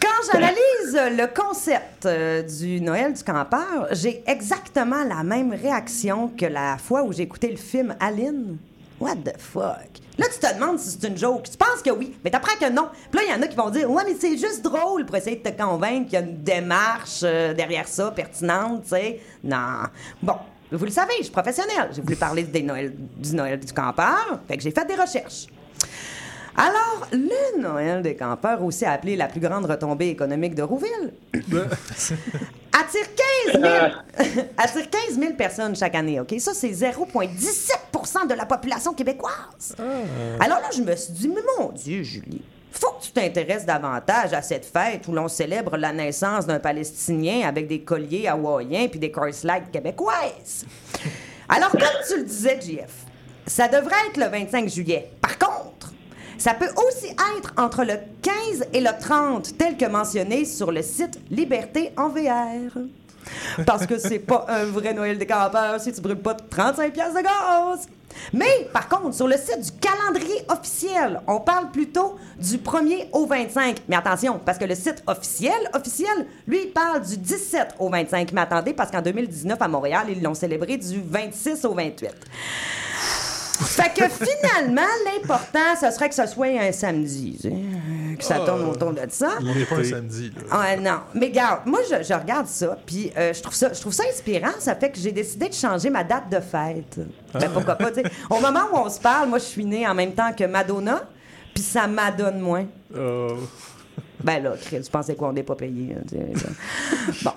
[0.00, 6.46] Quand j'analyse le concept euh, du Noël du campeur, j'ai exactement la même réaction que
[6.46, 8.58] la fois où j'ai écouté le film Aline.
[9.02, 9.88] What the fuck?
[10.18, 11.44] Là, tu te demandes si c'est une joke.
[11.50, 12.88] Tu penses que oui, mais t'apprends que non.
[13.10, 15.16] Puis là, il y en a qui vont dire Ouais, mais c'est juste drôle pour
[15.16, 19.20] essayer de te convaincre qu'il y a une démarche euh, derrière ça, pertinente, tu sais.
[19.42, 19.84] Non.
[20.22, 20.36] Bon,
[20.70, 21.90] vous le savez, je suis professionnelle.
[21.92, 25.46] J'ai voulu parler des Noël- du Noël du campeur, fait que j'ai fait des recherches.
[26.56, 33.06] Alors, le Noël des campeurs, aussi appelé la plus grande retombée économique de Rouville, attire
[33.52, 33.66] 15 000,
[34.56, 36.34] attire 15 000 personnes chaque année, OK?
[36.38, 39.74] Ça, c'est 0,17% de la population québécoise.
[40.40, 44.32] Alors là, je me suis dit, mais mon Dieu, Julie, faut que tu t'intéresses davantage
[44.32, 48.98] à cette fête où l'on célèbre la naissance d'un Palestinien avec des colliers hawaïens puis
[48.98, 50.64] des Chrysler québécoises.
[51.48, 53.06] Alors, comme tu le disais, JF,
[53.46, 55.10] ça devrait être le 25 juillet.
[55.20, 55.61] Par contre,
[56.42, 57.06] ça peut aussi
[57.38, 62.08] être entre le 15 et le 30, tel que mentionné sur le site Liberté en
[62.08, 62.80] VR.
[63.64, 67.14] Parce que c'est pas un vrai Noël des campeurs si tu brûles pas 35 pièces
[67.14, 67.86] de gaz.
[68.32, 73.24] Mais par contre, sur le site du calendrier officiel, on parle plutôt du 1er au
[73.24, 73.76] 25.
[73.86, 78.32] Mais attention, parce que le site officiel, officiel, lui, parle du 17 au 25.
[78.32, 82.10] Mais attendez, parce qu'en 2019, à Montréal, ils l'ont célébré du 26 au 28.
[83.66, 87.36] Fait que finalement, l'important, ce serait que ce soit un samedi.
[87.40, 89.30] tu sais, euh, Que ça tourne autour de ça.
[89.40, 90.32] Il n'est pas un samedi.
[90.34, 90.42] Là.
[90.50, 93.80] Ah non, mais regarde, moi je, je regarde ça, puis euh, je trouve ça, je
[93.80, 94.52] trouve ça inspirant.
[94.58, 97.00] Ça fait que j'ai décidé de changer ma date de fête.
[97.34, 98.10] Ben pourquoi pas, tu sais.
[98.30, 101.02] Au moment où on se parle, moi je suis née en même temps que Madonna,
[101.54, 102.66] puis ça m'adonne moins.
[102.96, 103.36] Oh.
[104.24, 105.94] Ben là, Chris, tu pensais quoi, on n'est pas payé.
[105.96, 106.18] hein,
[107.22, 107.32] bon.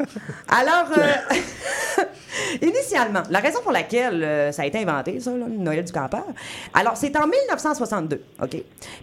[0.47, 2.03] Alors, euh,
[2.61, 5.91] initialement, la raison pour laquelle euh, ça a été inventé, ça, là, le Noël du
[5.91, 6.25] campeur,
[6.73, 8.49] alors c'est en 1962, OK?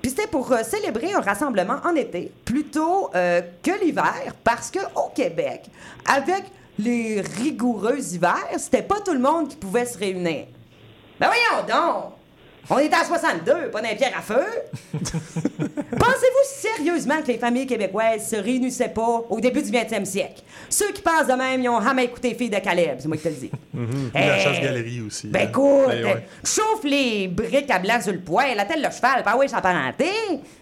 [0.01, 5.65] Puis c'était pour euh, célébrer un rassemblement en été plutôt que l'hiver, parce qu'au Québec,
[6.07, 6.45] avec
[6.79, 10.47] les rigoureux hivers, c'était pas tout le monde qui pouvait se réunir.
[11.21, 12.13] Ben voyons donc!
[12.71, 14.45] On était en 62, pas d'un pierre à feu!
[14.95, 20.43] Pensez-vous sérieusement que les familles québécoises se réunissaient pas au début du 20e siècle?
[20.71, 23.17] Ceux qui pensent de même, ils ont jamais écouté les filles de Caleb, c'est moi
[23.17, 23.51] qui te le dis.
[24.15, 24.41] La Hey!
[24.43, 25.27] chasse-galerie aussi.
[25.29, 25.47] Ben hein.
[25.49, 26.27] écoute, Ben, ouais.
[26.45, 29.61] chauffe les briques à blanc sur le poêle, la telle le cheval, pas oui, sans
[29.61, 30.09] parenté.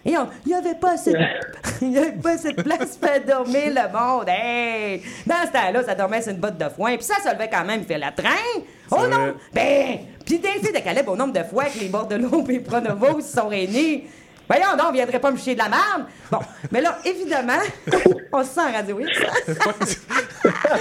[0.05, 0.95] Et on- il y avait pas
[1.83, 4.25] il y avait pas de place pour dormir le monde.
[4.29, 5.03] Hey!
[5.27, 7.65] Dans ce temps-là, ça dormait sur une botte de foin, puis ça se levait quand
[7.65, 8.31] même, il fait la train.
[8.91, 9.35] Oh non!
[9.55, 9.99] Ben,
[10.39, 13.33] puis filles de Caleb au nombre de fois que les Bordelot et les Pronovo se
[13.33, 14.05] sont réunis.
[14.49, 16.07] Voyons donc, on viendrait pas me chier de la merde.
[16.31, 16.39] Bon,
[16.73, 17.61] mais là, évidemment,
[18.33, 19.19] on se sent en radio X.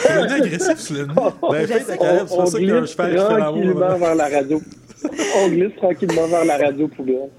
[0.02, 0.92] C'est devenu agressif.
[1.52, 1.86] Ben, sais.
[1.86, 4.28] ta Caleb, c'est on pour ça qu'il y a un glisse cheval tranquillement vers la
[4.28, 4.62] radio.
[5.38, 7.30] on glisse tranquillement vers la radio poubelle.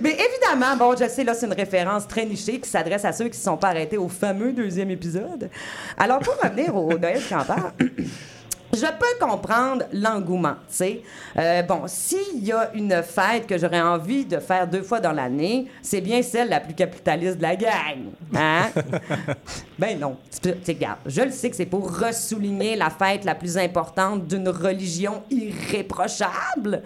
[0.00, 3.24] Mais évidemment, bon, je sais, là, c'est une référence très nichée qui s'adresse à ceux
[3.24, 5.50] qui ne se sont pas arrêtés au fameux deuxième épisode.
[5.98, 7.72] Alors, pour revenir au Noël campeur,
[8.72, 11.02] Je peux comprendre l'engouement, tu sais.
[11.36, 15.12] Euh, bon, s'il y a une fête que j'aurais envie de faire deux fois dans
[15.12, 18.10] l'année, c'est bien celle la plus capitaliste de la gang.
[18.34, 18.70] Hein?
[19.78, 20.16] ben non.
[20.40, 24.26] Tu sais, regarde, je le sais que c'est pour ressouligner la fête la plus importante
[24.28, 26.82] d'une religion irréprochable.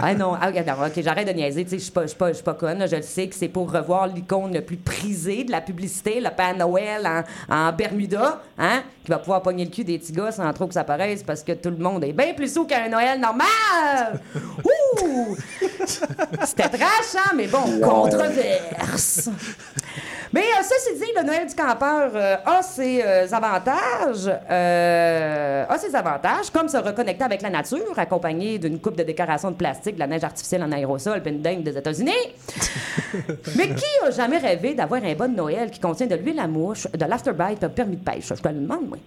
[0.00, 2.34] Ah non, ah, regarde, ok, j'arrête de niaiser, je suis pas, je suis pas, je
[2.34, 5.44] suis pas conne, là, je le sais que c'est pour revoir l'icône le plus prisé
[5.44, 7.22] de la publicité, le Père Noël en,
[7.54, 10.74] en Bermuda, hein, qui va pouvoir pogner le cul des petits gars sans trop que
[10.74, 14.20] ça paraisse parce que tout le monde est bien plus sous qu'un Noël normal!
[14.64, 15.36] Ouh!
[16.44, 19.30] C'était trash, hein, mais bon, controverse.
[20.32, 24.30] Mais euh, ceci dit, le Noël du campeur euh, a ses euh, avantages.
[24.48, 29.50] euh, a ses avantages, comme se reconnecter avec la nature, accompagné d'une coupe de décoration
[29.50, 32.12] de plastique, de la neige artificielle en aérosol, puis une dingue des États-Unis.
[33.56, 36.86] Mais qui a jamais rêvé d'avoir un bon Noël qui contient de l'huile à mouche,
[36.92, 38.28] de l'afterbite, un permis de pêche?
[38.28, 38.98] Je te le demande, moi.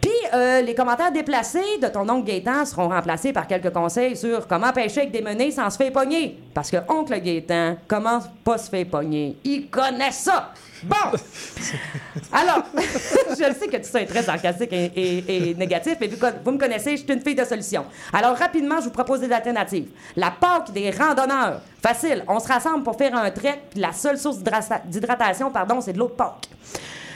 [0.00, 4.46] Puis euh, les commentaires déplacés de ton oncle Gaétan seront remplacés par quelques conseils sur
[4.46, 6.38] comment pêcher avec des menées sans se faire pogner.
[6.52, 9.36] Parce que oncle Gaétan, comment pas se faire pogner?
[9.44, 10.52] Il connaît ça!
[10.84, 11.18] Bon!
[12.32, 12.64] Alors,
[13.30, 16.08] je sais que tu es très sarcastique et, et- et négatif, mais
[16.44, 17.84] vous me connaissez, je suis une fille de solution.
[18.12, 19.88] Alors, rapidement, je vous propose des alternatives.
[20.16, 21.60] La Pâque des randonneurs.
[21.82, 25.80] Facile, on se rassemble pour faire un trek, puis la seule source d'hydrata- d'hydratation, pardon,
[25.80, 26.48] c'est de l'eau de Pâques.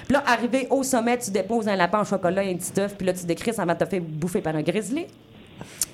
[0.05, 2.95] Puis là, arrivé au sommet, tu déposes un lapin au chocolat et un petit œuf,
[2.97, 5.07] puis là, tu décris avant de te faire bouffer par un grizzly.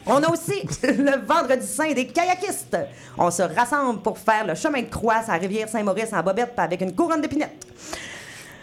[0.06, 2.76] On a aussi le vendredi saint des kayakistes.
[3.16, 6.52] On se rassemble pour faire le chemin de croix à la rivière Saint-Maurice en bobette
[6.58, 7.66] avec une couronne d'épinettes.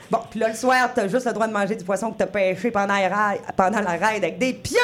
[0.09, 2.27] Bon, puis là, le soir, t'as juste le droit de manger du poisson que t'as
[2.27, 4.79] pêché pendant la, pendant la raid avec des pieux!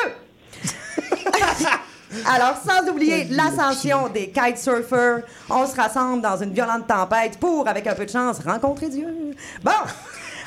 [2.25, 7.85] Alors, sans oublier l'ascension des kitesurfers, on se rassemble dans une violente tempête pour, avec
[7.87, 9.35] un peu de chance, rencontrer Dieu.
[9.61, 9.71] Bon!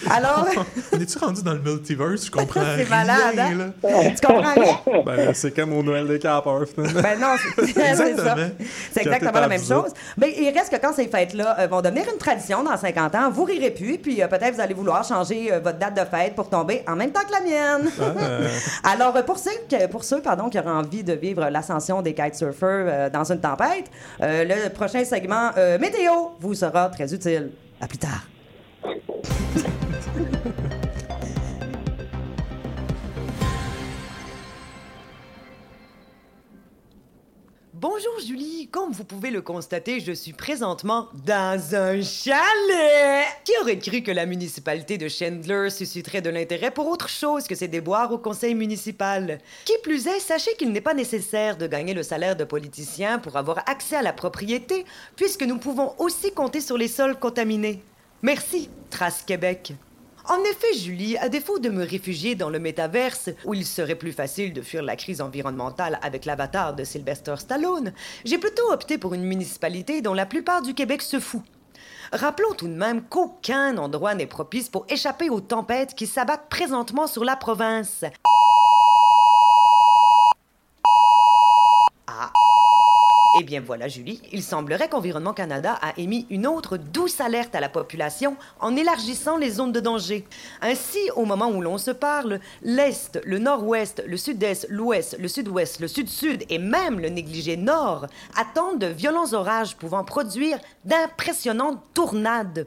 [0.10, 0.46] Alors,
[0.92, 2.26] On est-tu rendu dans le multiverse?
[2.26, 3.72] Je comprends C'est rien, malade, hein?
[3.82, 4.10] là.
[4.18, 5.02] tu comprends rien?
[5.04, 7.00] Ben, c'est comme au Noël des campeurs, finalement.
[7.02, 7.90] Ben non, c'est ça.
[7.90, 8.48] Exactement.
[8.92, 9.92] C'est exactement Quand la même chose.
[10.16, 13.30] Mais il reste que quand ces fêtes-là euh, vont devenir une tradition dans 50 ans,
[13.30, 16.34] vous rirez plus, puis euh, peut-être vous allez vouloir changer euh, votre date de fête
[16.34, 17.90] pour tomber en même temps que la mienne.
[18.84, 19.50] Alors, euh, pour ceux,
[19.90, 23.86] pour ceux pardon, qui auraient envie de vivre l'ascension des kitesurfers euh, dans une tempête,
[24.22, 27.50] euh, le prochain segment euh, météo vous sera très utile.
[27.80, 28.24] À plus tard.
[37.74, 43.26] Bonjour Julie, comme vous pouvez le constater, je suis présentement dans un chalet.
[43.44, 47.54] Qui aurait cru que la municipalité de Chandler susciterait de l'intérêt pour autre chose que
[47.54, 49.38] ses déboires au conseil municipal?
[49.64, 53.36] Qui plus est, sachez qu'il n'est pas nécessaire de gagner le salaire de politicien pour
[53.36, 54.84] avoir accès à la propriété,
[55.16, 57.82] puisque nous pouvons aussi compter sur les sols contaminés.
[58.22, 59.72] Merci, Trace Québec.
[60.28, 64.12] En effet, Julie, à défaut de me réfugier dans le métaverse, où il serait plus
[64.12, 67.94] facile de fuir la crise environnementale avec l'avatar de Sylvester Stallone,
[68.26, 71.42] j'ai plutôt opté pour une municipalité dont la plupart du Québec se fout.
[72.12, 77.06] Rappelons tout de même qu'aucun endroit n'est propice pour échapper aux tempêtes qui s'abattent présentement
[77.06, 78.04] sur la province.
[82.06, 82.30] Ah.
[83.38, 87.60] Eh bien voilà, Julie, il semblerait qu'Environnement Canada a émis une autre douce alerte à
[87.60, 90.24] la population en élargissant les zones de danger.
[90.62, 95.78] Ainsi, au moment où l'on se parle, l'Est, le Nord-Ouest, le Sud-Est, l'Ouest, le Sud-Ouest,
[95.78, 102.66] le Sud-Sud et même le négligé Nord attendent de violents orages pouvant produire d'impressionnantes tournades.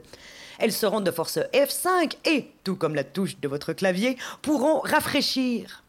[0.58, 5.83] Elles seront de force F5 et, tout comme la touche de votre clavier, pourront rafraîchir.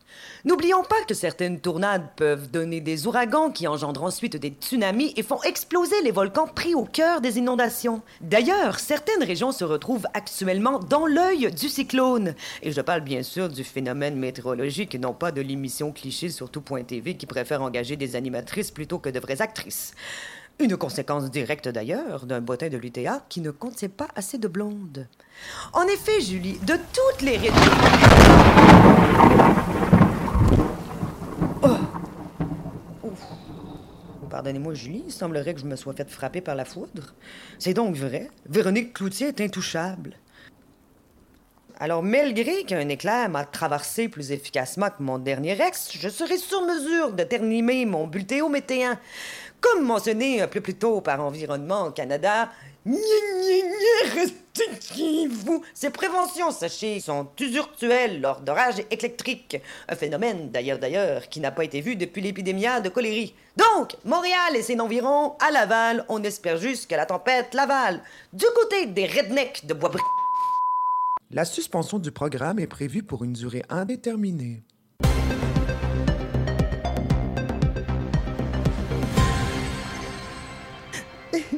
[0.45, 5.23] N'oublions pas que certaines tournades peuvent donner des ouragans qui engendrent ensuite des tsunamis et
[5.23, 8.03] font exploser les volcans pris au cœur des inondations.
[8.21, 12.35] D'ailleurs, certaines régions se retrouvent actuellement dans l'œil du cyclone.
[12.61, 16.51] Et je parle bien sûr du phénomène météorologique et non pas de l'émission cliché sur
[16.51, 19.95] tout.tv qui préfère engager des animatrices plutôt que de vraies actrices.
[20.59, 25.07] Une conséquence directe d'ailleurs d'un bottin de l'UTA qui ne contient pas assez de blondes.
[25.73, 27.55] En effet, Julie, de toutes les régions...
[34.35, 37.13] Pardonnez-moi, Julie, il semblerait que je me sois fait frapper par la foudre.
[37.57, 38.29] C'est donc vrai.
[38.49, 40.17] Véronique Cloutier est intouchable.
[41.79, 46.61] Alors, malgré qu'un éclair m'a traversé plus efficacement que mon dernier ex, je serai sur
[46.63, 48.99] mesure de terminer mon bulletéométéen.
[49.61, 52.51] Comme mentionné un peu plus tôt par Environnement Canada,
[55.27, 55.63] vous.
[55.73, 59.57] Ces préventions, sachez, sont usurtuelles lors d'orages électriques.
[59.89, 63.33] Un phénomène, d'ailleurs, d'ailleurs, qui n'a pas été vu depuis l'épidémie de cholérie.
[63.57, 68.01] Donc, Montréal et ses environs, à Laval, on espère juste que la tempête Laval.
[68.33, 70.05] Du côté des rednecks de Boisbriand.
[71.31, 74.63] La suspension du programme est prévue pour une durée indéterminée.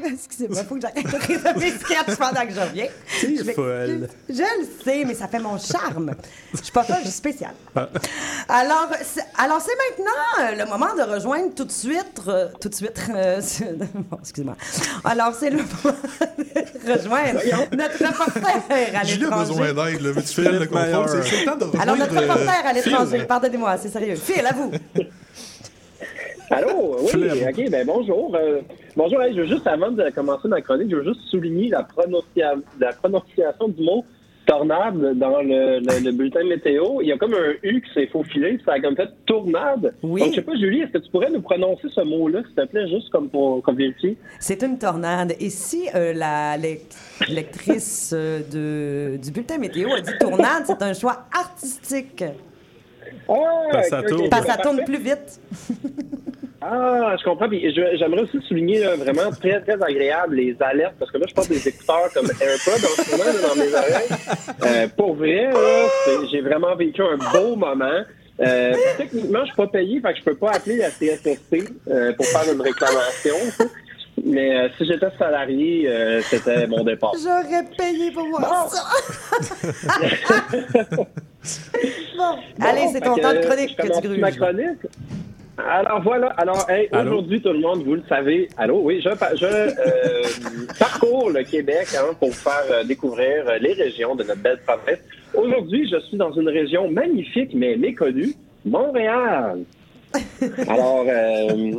[0.13, 1.05] Excusez-moi, faut que j'arrête
[1.57, 2.87] mes sketchs pendant que je reviens.
[3.21, 4.09] T'es Je vais- folle.
[4.29, 6.13] Je le sais, mais ça fait mon charme.
[6.53, 7.53] Je suis pas folle, je suis spéciale.
[7.75, 7.89] Ah.
[8.49, 12.69] Alors, c'est, alors c'est maintenant euh, le moment de rejoindre tout de suite, euh, tout
[12.69, 14.55] de suite, euh, c'est- bon, excusez-moi.
[15.03, 15.97] Alors, c'est le moment
[16.85, 17.39] de rejoindre
[17.75, 19.73] notre reporter à J'ai besoin l'étranger.
[19.73, 20.11] d'aide, là.
[20.13, 21.09] Veux-tu faire le contrôle?
[21.09, 21.81] C'est c'est le temps de rejoindre...
[21.81, 22.83] Alors, notre euh, reporter à Phil.
[22.91, 24.15] l'étranger, pardonnez-moi, c'est sérieux.
[24.15, 24.71] Phil, à vous.
[26.49, 28.33] Allô, oui, ok, ben bonjour.
[28.35, 28.61] Euh,
[28.97, 31.83] bonjour, hey, je veux juste, avant de commencer ma chronique, je veux juste souligner la,
[31.83, 34.03] prononcia- la prononciation du mot
[34.45, 37.01] tornade dans le, le- le bulletin météo.
[37.01, 39.93] Il y a comme un U qui s'est faufilé, ça a comme fait tournade.
[40.03, 40.21] Oui.
[40.21, 42.65] Donc, je sais pas, Julie, est-ce que tu pourrais nous prononcer ce mot-là, s'il te
[42.65, 44.15] plaît, juste comme pour comme vérifier?
[44.39, 45.33] C'est une tornade.
[45.41, 46.95] Et si euh, la lec-
[47.29, 52.23] lectrice euh, de, du bulletin météo a dit tornade, c'est un choix artistique.
[53.29, 53.33] Ah,
[53.73, 53.89] Parce
[54.45, 55.41] que ça tourne plus vite.
[56.69, 57.47] Ah, je comprends.
[57.47, 61.33] Puis j'aimerais aussi souligner là, vraiment très, très agréable les alertes, parce que là, je
[61.33, 64.09] porte des écouteurs comme AirPods en ce moment là, dans mes oreilles.
[64.65, 65.49] Euh, pour vrai,
[66.31, 68.01] j'ai vraiment vécu un beau moment.
[68.39, 72.13] Euh, techniquement, je suis pas payé, fait que je peux pas appeler la CSST euh,
[72.13, 73.35] pour faire une réclamation.
[74.23, 77.13] Mais euh, si j'étais salarié, euh, c'était mon départ.
[77.21, 78.83] J'aurais payé pour voir ça.
[82.17, 84.19] bon, allez, c'est ton temps de que, chronique que tu gruges.
[84.19, 84.79] ma chronique.
[85.57, 89.45] Alors voilà, alors hey, aujourd'hui tout le monde, vous le savez, allô, oui, je, je
[89.45, 90.23] euh,
[90.79, 94.59] parcours le Québec hein, pour vous faire euh, découvrir euh, les régions de notre belle
[94.67, 94.99] province.
[95.33, 98.33] Aujourd'hui, je suis dans une région magnifique mais méconnue,
[98.65, 99.59] Montréal.
[100.67, 101.71] Alors, euh,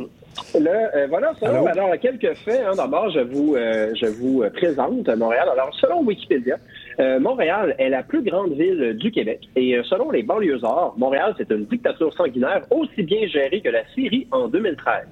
[0.59, 2.61] là, euh, voilà, selon, alors, quelques faits.
[2.67, 2.75] hein.
[2.75, 5.47] D'abord, je vous, euh, je vous présente Montréal.
[5.53, 6.57] Alors, selon Wikipédia,
[6.99, 9.47] euh, Montréal est la plus grande ville du Québec.
[9.55, 13.85] Et euh, selon les banlieusards, Montréal, c'est une dictature sanguinaire aussi bien gérée que la
[13.95, 15.05] Syrie en 2013.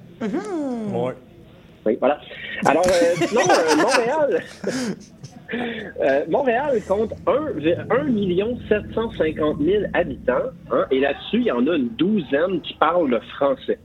[0.92, 1.12] Ouais.
[1.86, 2.20] Oui, voilà.
[2.66, 4.42] Alors, euh, sinon, euh, Montréal...
[5.50, 7.54] Euh, Montréal compte 1,
[8.68, 10.34] 750 000 habitants.
[10.70, 13.78] hein, et là-dessus, il y en a une douzaine qui parlent le français.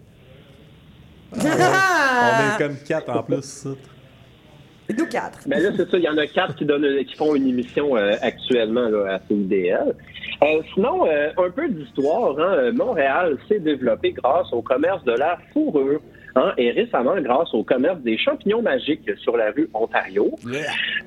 [1.34, 2.54] On Ah!
[2.60, 3.70] est comme quatre en plus, ça.
[4.90, 5.40] Nous quatre.
[5.48, 5.98] Ben là, c'est ça.
[5.98, 9.20] Il y en a quatre qui, donnent, qui font une émission euh, actuellement là, à
[9.28, 9.96] CIDL.
[10.42, 12.38] Euh, sinon, euh, un peu d'histoire.
[12.40, 16.02] Hein, Montréal s'est développé grâce au commerce de la fourrure.
[16.36, 20.32] hein, et récemment, grâce au commerce des champignons magiques sur la rue Ontario.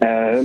[0.04, 0.42] Euh,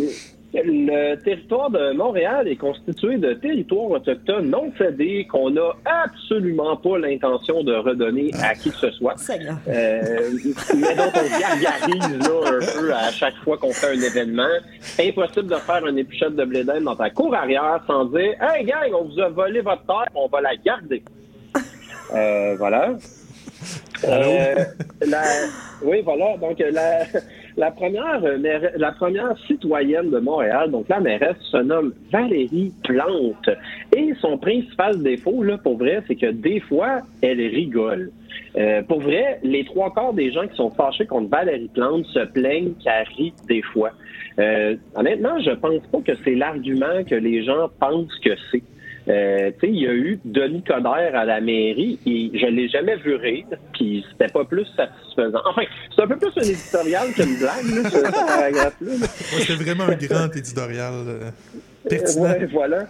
[0.54, 6.98] le territoire de Montréal est constitué de territoires autochtones non cédés qu'on n'a absolument pas
[6.98, 9.18] l'intention de redonner à qui que ce soit.
[9.18, 9.56] Seigneur.
[9.68, 10.30] Euh,
[10.76, 14.48] mais dont on gargarise là, un peu à chaque fois qu'on fait un événement.
[15.00, 18.92] Impossible de faire une épluchette de blé dans ta cour arrière sans dire Hey gang,
[18.94, 21.02] on vous a volé votre terre, on va la garder.
[22.14, 22.94] Euh, voilà.
[24.06, 24.56] Euh,
[25.08, 25.22] la-
[25.84, 26.36] oui, voilà.
[26.38, 27.04] Donc, la,
[27.58, 33.50] la, première, euh, la première citoyenne de Montréal, donc la mairesse, se nomme Valérie Plante.
[33.96, 38.12] Et son principal défaut, là, pour vrai, c'est que des fois, elle rigole.
[38.58, 42.26] Euh, pour vrai, les trois quarts des gens qui sont fâchés contre Valérie Plante se
[42.26, 43.92] plaignent qu'elle rit des fois.
[44.40, 48.64] Euh, honnêtement, je pense pas que c'est l'argument que les gens pensent que c'est.
[49.08, 52.70] Euh, tu sais, il y a eu Denis Coderre à la mairie et je l'ai
[52.70, 55.42] jamais vu rire, puis c'était pas plus satisfaisant.
[55.46, 55.64] Enfin,
[55.96, 59.08] c'est un peu plus un éditorial qu'une blague, là, ce, paragraphe-là.
[59.40, 61.30] c'était vraiment un grand éditorial euh,
[61.90, 62.24] pertinent.
[62.24, 62.86] Ouais, voilà.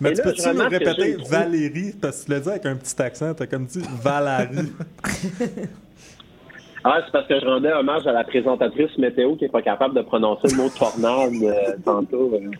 [0.00, 1.94] Mais tu peux-tu que répéter Valérie?
[2.00, 4.72] Parce que tu l'as dit avec un petit accent, t'as comme dit Valérie.
[6.84, 9.94] Ah, c'est parce que je rendais hommage à la présentatrice météo qui est pas capable
[9.94, 12.32] de prononcer le mot tornade euh, tantôt.
[12.34, 12.50] euh.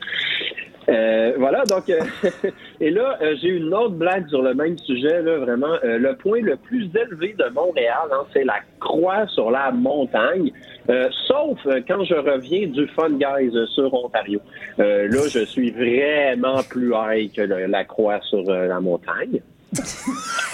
[0.89, 1.99] Euh, voilà, donc, euh,
[2.81, 5.75] et là, euh, j'ai une autre blague sur le même sujet, là, vraiment.
[5.85, 10.51] Euh, le point le plus élevé de Montréal, hein, c'est la croix sur la montagne,
[10.91, 14.41] Euh, sauf euh, quand je reviens du Fun Guys euh, sur Ontario.
[14.79, 19.41] Euh, là, je suis vraiment plus high que le- la croix sur euh, la montagne.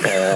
[0.06, 0.34] Euh,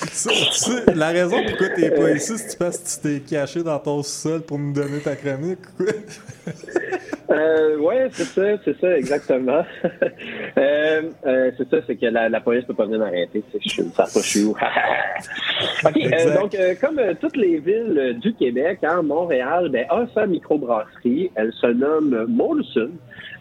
[0.00, 3.62] Ça, tu sais, la raison pourquoi t'es pas ici, c'est parce que tu t'es caché
[3.62, 5.58] dans ton sol pour nous donner ta chronique?
[7.30, 9.64] Euh, ouais, c'est ça, c'est ça, exactement.
[10.58, 13.42] euh, euh, c'est ça, c'est que la, la police peut pas venir m'arrêter.
[13.52, 14.50] Je suis ça pas, je suis où.
[14.50, 20.06] OK, euh, donc, euh, comme euh, toutes les villes du Québec, hein, Montréal ben, a
[20.14, 21.30] sa microbrasserie.
[21.34, 22.90] Elle se nomme Molson.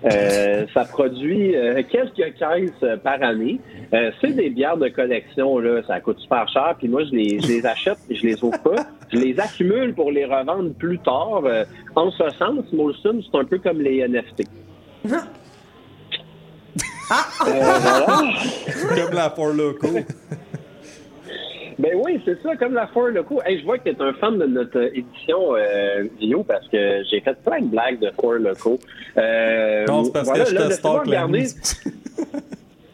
[0.03, 3.59] Euh, ça produit euh, quelques caisses par année.
[3.93, 6.75] Euh, c'est des bières de collection, là, ça coûte super cher.
[6.77, 8.85] Puis moi, je les, je les achète, je les ouvre pas.
[9.11, 11.43] Je les accumule pour les revendre plus tard.
[11.45, 11.63] Euh,
[11.95, 14.43] en ce sens, Molson, c'est un peu comme les NFT.
[15.05, 15.19] Euh,
[17.49, 18.33] voilà.
[18.95, 19.87] Comme la Four Loco.
[21.77, 23.41] Ben oui, c'est ça, comme la Four Loco.
[23.45, 26.05] Hey, je vois que tu es un fan de notre euh, édition euh,
[26.47, 28.79] parce que j'ai fait plein de blagues de Four Loco.
[29.17, 31.27] Euh, Non, c'est parce voilà, que je là, te stalk la.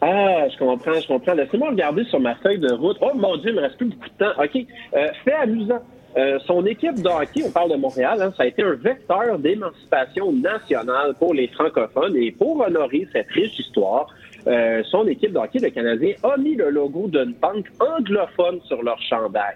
[0.04, 1.34] Ah, je comprends, je comprends.
[1.34, 2.96] Laissez-moi regarder sur ma feuille de route.
[3.00, 4.42] Oh mon Dieu, il me reste plus beaucoup de temps.
[4.42, 4.66] OK.
[4.96, 5.80] Euh, fait amusant.
[6.16, 9.38] Euh, son équipe de hockey, on parle de Montréal, hein, ça a été un vecteur
[9.38, 14.06] d'émancipation nationale pour les francophones et pour honorer cette riche histoire,
[14.46, 18.82] euh, son équipe de hockey, le Canadien, a mis le logo d'une banque anglophone sur
[18.82, 19.54] leur chandail.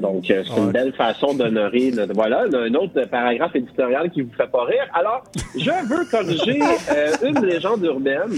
[0.00, 1.90] Donc, euh, c'est une belle façon d'honorer.
[1.92, 4.86] notre- Voilà, un autre paragraphe éditorial qui vous fait pas rire.
[4.94, 5.22] Alors,
[5.56, 6.60] je veux corriger
[6.92, 8.32] euh, une légende urbaine.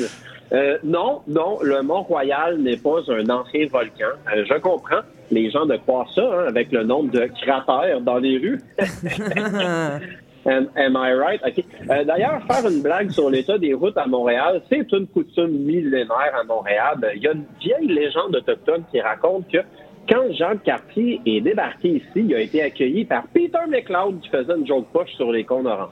[0.52, 4.16] Euh, non, non, le Mont-Royal n'est pas un ancien volcan.
[4.34, 5.00] Euh, je comprends
[5.30, 8.60] les gens de croire ça, hein, avec le nombre de cratères dans les rues.
[10.46, 11.40] Am, am I right?
[11.44, 11.62] OK.
[11.90, 16.34] Euh, D'ailleurs, faire une blague sur l'état des routes à Montréal, c'est une coutume millénaire
[16.40, 16.96] à Montréal.
[17.16, 19.58] Il y a une vieille légende autochtone qui raconte que
[20.08, 24.54] quand Jean Cartier est débarqué ici, il a été accueilli par Peter McLeod qui faisait
[24.56, 25.90] une joke poche sur les cônes oranges.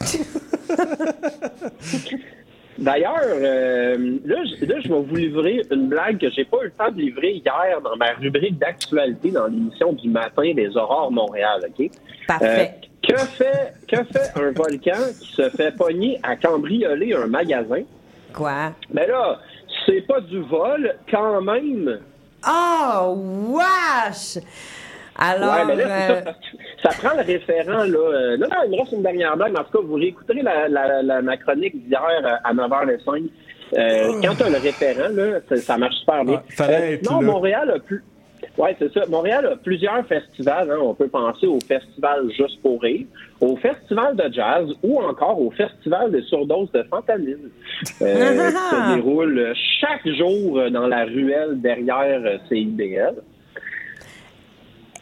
[2.78, 6.64] D'ailleurs, euh, là, je- là, je vais vous livrer une blague que j'ai pas eu
[6.64, 11.12] le temps de livrer hier dans ma rubrique d'actualité dans l'émission du matin des Aurores
[11.12, 11.90] Montréal, OK?
[12.26, 12.72] Parfait.
[12.74, 17.82] Euh, que fait, que fait un volcan qui se fait pogner à cambrioler un magasin?
[18.32, 18.72] Quoi?
[18.92, 19.38] Mais là,
[19.86, 22.00] c'est pas du vol, quand même.
[22.48, 23.14] Oh,
[23.50, 24.38] wesh!
[25.18, 26.32] Alors, ouais, mais là, c'est euh,
[26.82, 27.98] ça, prend le référent, là.
[27.98, 30.42] Euh, Là, non, il me reste une dernière blague, mais en tout cas, vous réécouterez
[30.42, 32.02] la, la, la- ma chronique d'hier
[32.42, 33.28] à 9h05.
[33.76, 36.42] Euh, Quand t'as le référent, là, ça, ça marche super bien.
[36.58, 37.26] Ah, Euh, non, là.
[37.26, 38.02] Montréal a plus.
[38.58, 39.00] Ouais, c'est ça.
[39.08, 40.70] Montréal a plusieurs festivals.
[40.70, 40.78] hein.
[40.82, 43.06] On peut penser au festival Juste pour rire,
[43.40, 47.38] au festival de jazz ou encore au festival de surdose de fentanyl,
[48.02, 53.14] euh, qui se déroule chaque jour dans la ruelle derrière CIBL.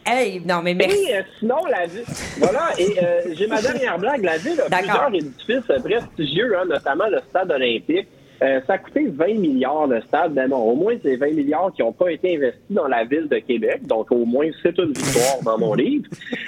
[0.05, 0.97] Hey, non, mais merci.
[1.09, 2.03] Et euh, sinon, la ville.
[2.37, 4.23] Voilà, et euh, j'ai ma dernière blague.
[4.23, 8.07] La ville a plusieurs édifices euh, prestigieux, hein, notamment le stade olympique.
[8.41, 10.33] Euh, ça a coûté 20 milliards le stade.
[10.33, 13.27] Ben non, au moins, c'est 20 milliards qui n'ont pas été investis dans la ville
[13.29, 13.85] de Québec.
[13.87, 16.05] Donc, au moins, c'est une victoire dans mon livre.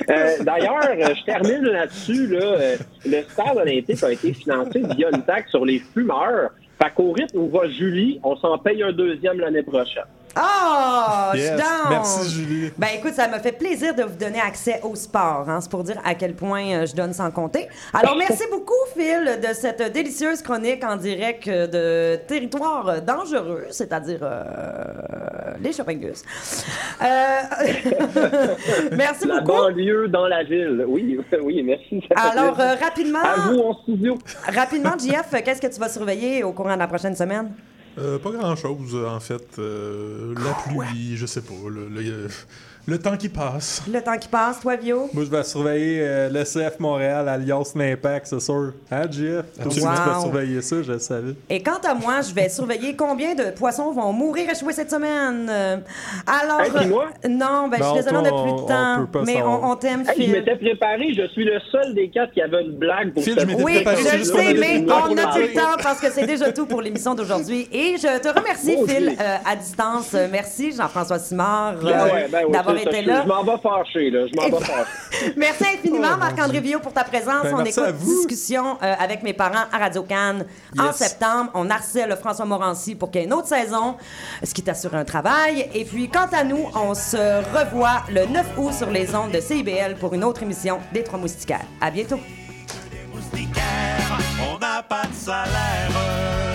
[0.10, 2.28] Euh, D'ailleurs, je termine là-dessus.
[2.28, 2.76] Là,
[3.06, 6.52] le stade olympique a été financé via une taxe sur les fumeurs.
[6.82, 10.04] Fait qu'au rythme où va Julie, on s'en paye un deuxième l'année prochaine.
[10.38, 11.90] Oh, je down.
[11.90, 12.72] Merci, Julie.
[12.78, 15.46] Ben écoute, ça m'a fait plaisir de vous donner accès au sport.
[15.48, 15.60] Hein.
[15.62, 17.68] C'est pour dire à quel point euh, je donne sans compter.
[17.94, 23.66] Alors, merci beaucoup, Phil, de cette délicieuse chronique en direct euh, de territoire euh, dangereux,
[23.70, 24.44] c'est-à-dire euh,
[25.62, 26.24] les Shoppingus.
[27.02, 27.06] Euh,
[28.92, 29.58] merci La beaucoup.
[29.58, 30.84] banlieue dans la ville.
[30.88, 32.02] Oui, oui, merci.
[32.16, 34.18] Alors, euh, rapidement, À vous en studio.
[34.54, 37.52] rapidement, JF, qu'est-ce que tu vas surveiller au courant de la prochaine semaine?
[37.98, 39.58] Euh, pas grand-chose, en fait.
[39.60, 41.54] Euh, la pluie, je sais pas.
[41.70, 42.28] Le, le-
[42.88, 43.82] le temps qui passe.
[43.92, 45.10] Le temps qui passe, toi, Vio?
[45.12, 48.74] Moi, je vais surveiller euh, le CF Montréal, alias l'Impact, c'est sûr.
[48.92, 49.46] Hein, Jeff?
[49.58, 49.92] Toi aussi, tu Wow.
[50.06, 51.34] vas surveiller ça, je le savais.
[51.50, 55.48] Et quant à moi, je vais surveiller combien de poissons vont mourir échoués cette semaine?
[55.50, 55.78] Euh,
[56.28, 57.08] Alors, Hey, moi?
[57.28, 58.96] non, ben, je suis désolée, on n'a plus on- de on temps.
[59.12, 60.32] peut pas mais on, on t'aime, Hey, je Phil.
[60.32, 63.46] m'étais préparé, je suis le seul des quatre qui avait une blague pour Phil, je
[63.48, 66.28] m'étais Oui, préparé, je le sais, mais on n'a plus le temps parce que c'est
[66.28, 67.68] déjà tout pour l'émission d'aujourd'hui.
[67.72, 70.14] Et je te remercie, Phil, euh, à distance.
[70.32, 73.22] Merci, Jean-François Simard, Ben euh, ouais, ben ouais, d'avoir je- là.
[73.24, 74.20] Je m'en vais fâcher, là.
[74.28, 75.34] Je m'en vais fâcher.
[75.38, 77.44] Merci infiniment, Marc-André Villot, pour ta présence.
[77.44, 78.16] Ben, on merci à écoute vous.
[78.28, 80.46] discussion euh, avec mes parents à Radio Cannes
[80.78, 81.52] en septembre.
[81.54, 83.96] On harcèle François Morancy pour qu'il y ait une autre saison,
[84.44, 85.70] ce qui t'assure un travail.
[85.74, 87.18] Et puis, quant à nous, on se
[87.58, 91.20] revoit le 9 août sur les ondes de CIBL pour une autre émission des Trois
[91.20, 91.66] Moustiquaires.
[91.82, 92.20] À bientôt.
[93.14, 94.18] moustiquaires,
[94.54, 96.55] on n'a pas de salaire.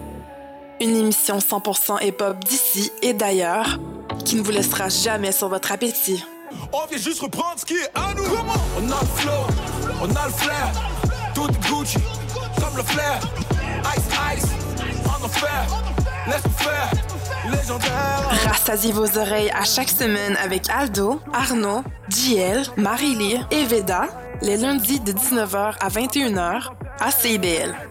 [0.81, 3.77] Une émission 100% hip-hop d'ici et d'ailleurs
[4.25, 6.25] qui ne vous laissera jamais sur votre appétit.
[6.73, 8.23] On vient juste reprendre ce qui est à nous.
[8.23, 9.31] On a le flow,
[10.01, 10.71] on a le flair.
[11.35, 11.99] Tout Gucci,
[12.59, 13.19] comme le flair.
[13.95, 14.49] Ice, ice,
[15.05, 16.27] on en fait.
[16.27, 18.49] Laisse nous faire.
[18.49, 24.07] Rassasiez vos oreilles à chaque semaine avec Aldo, Arnaud, JL, Marie-Lee et Veda,
[24.41, 27.90] les lundis de 19h à 21h à CIBL.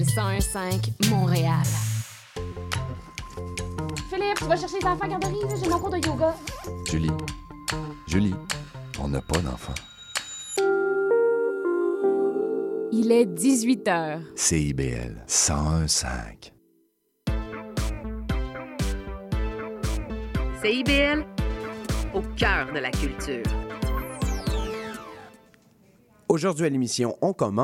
[0.00, 1.62] CIBL 101.5 Montréal.
[4.08, 6.34] Philippe, tu vas chercher les enfants à garderie, j'ai mon cours de yoga.
[6.88, 7.10] Julie,
[8.06, 8.34] Julie,
[8.98, 9.74] on n'a pas d'enfant.
[12.92, 14.20] Il est 18 h.
[14.36, 16.52] CIBL 101.5.
[20.62, 21.26] CIBL,
[22.14, 23.42] au cœur de la culture.
[26.30, 27.60] Aujourd'hui à l'émission, on commence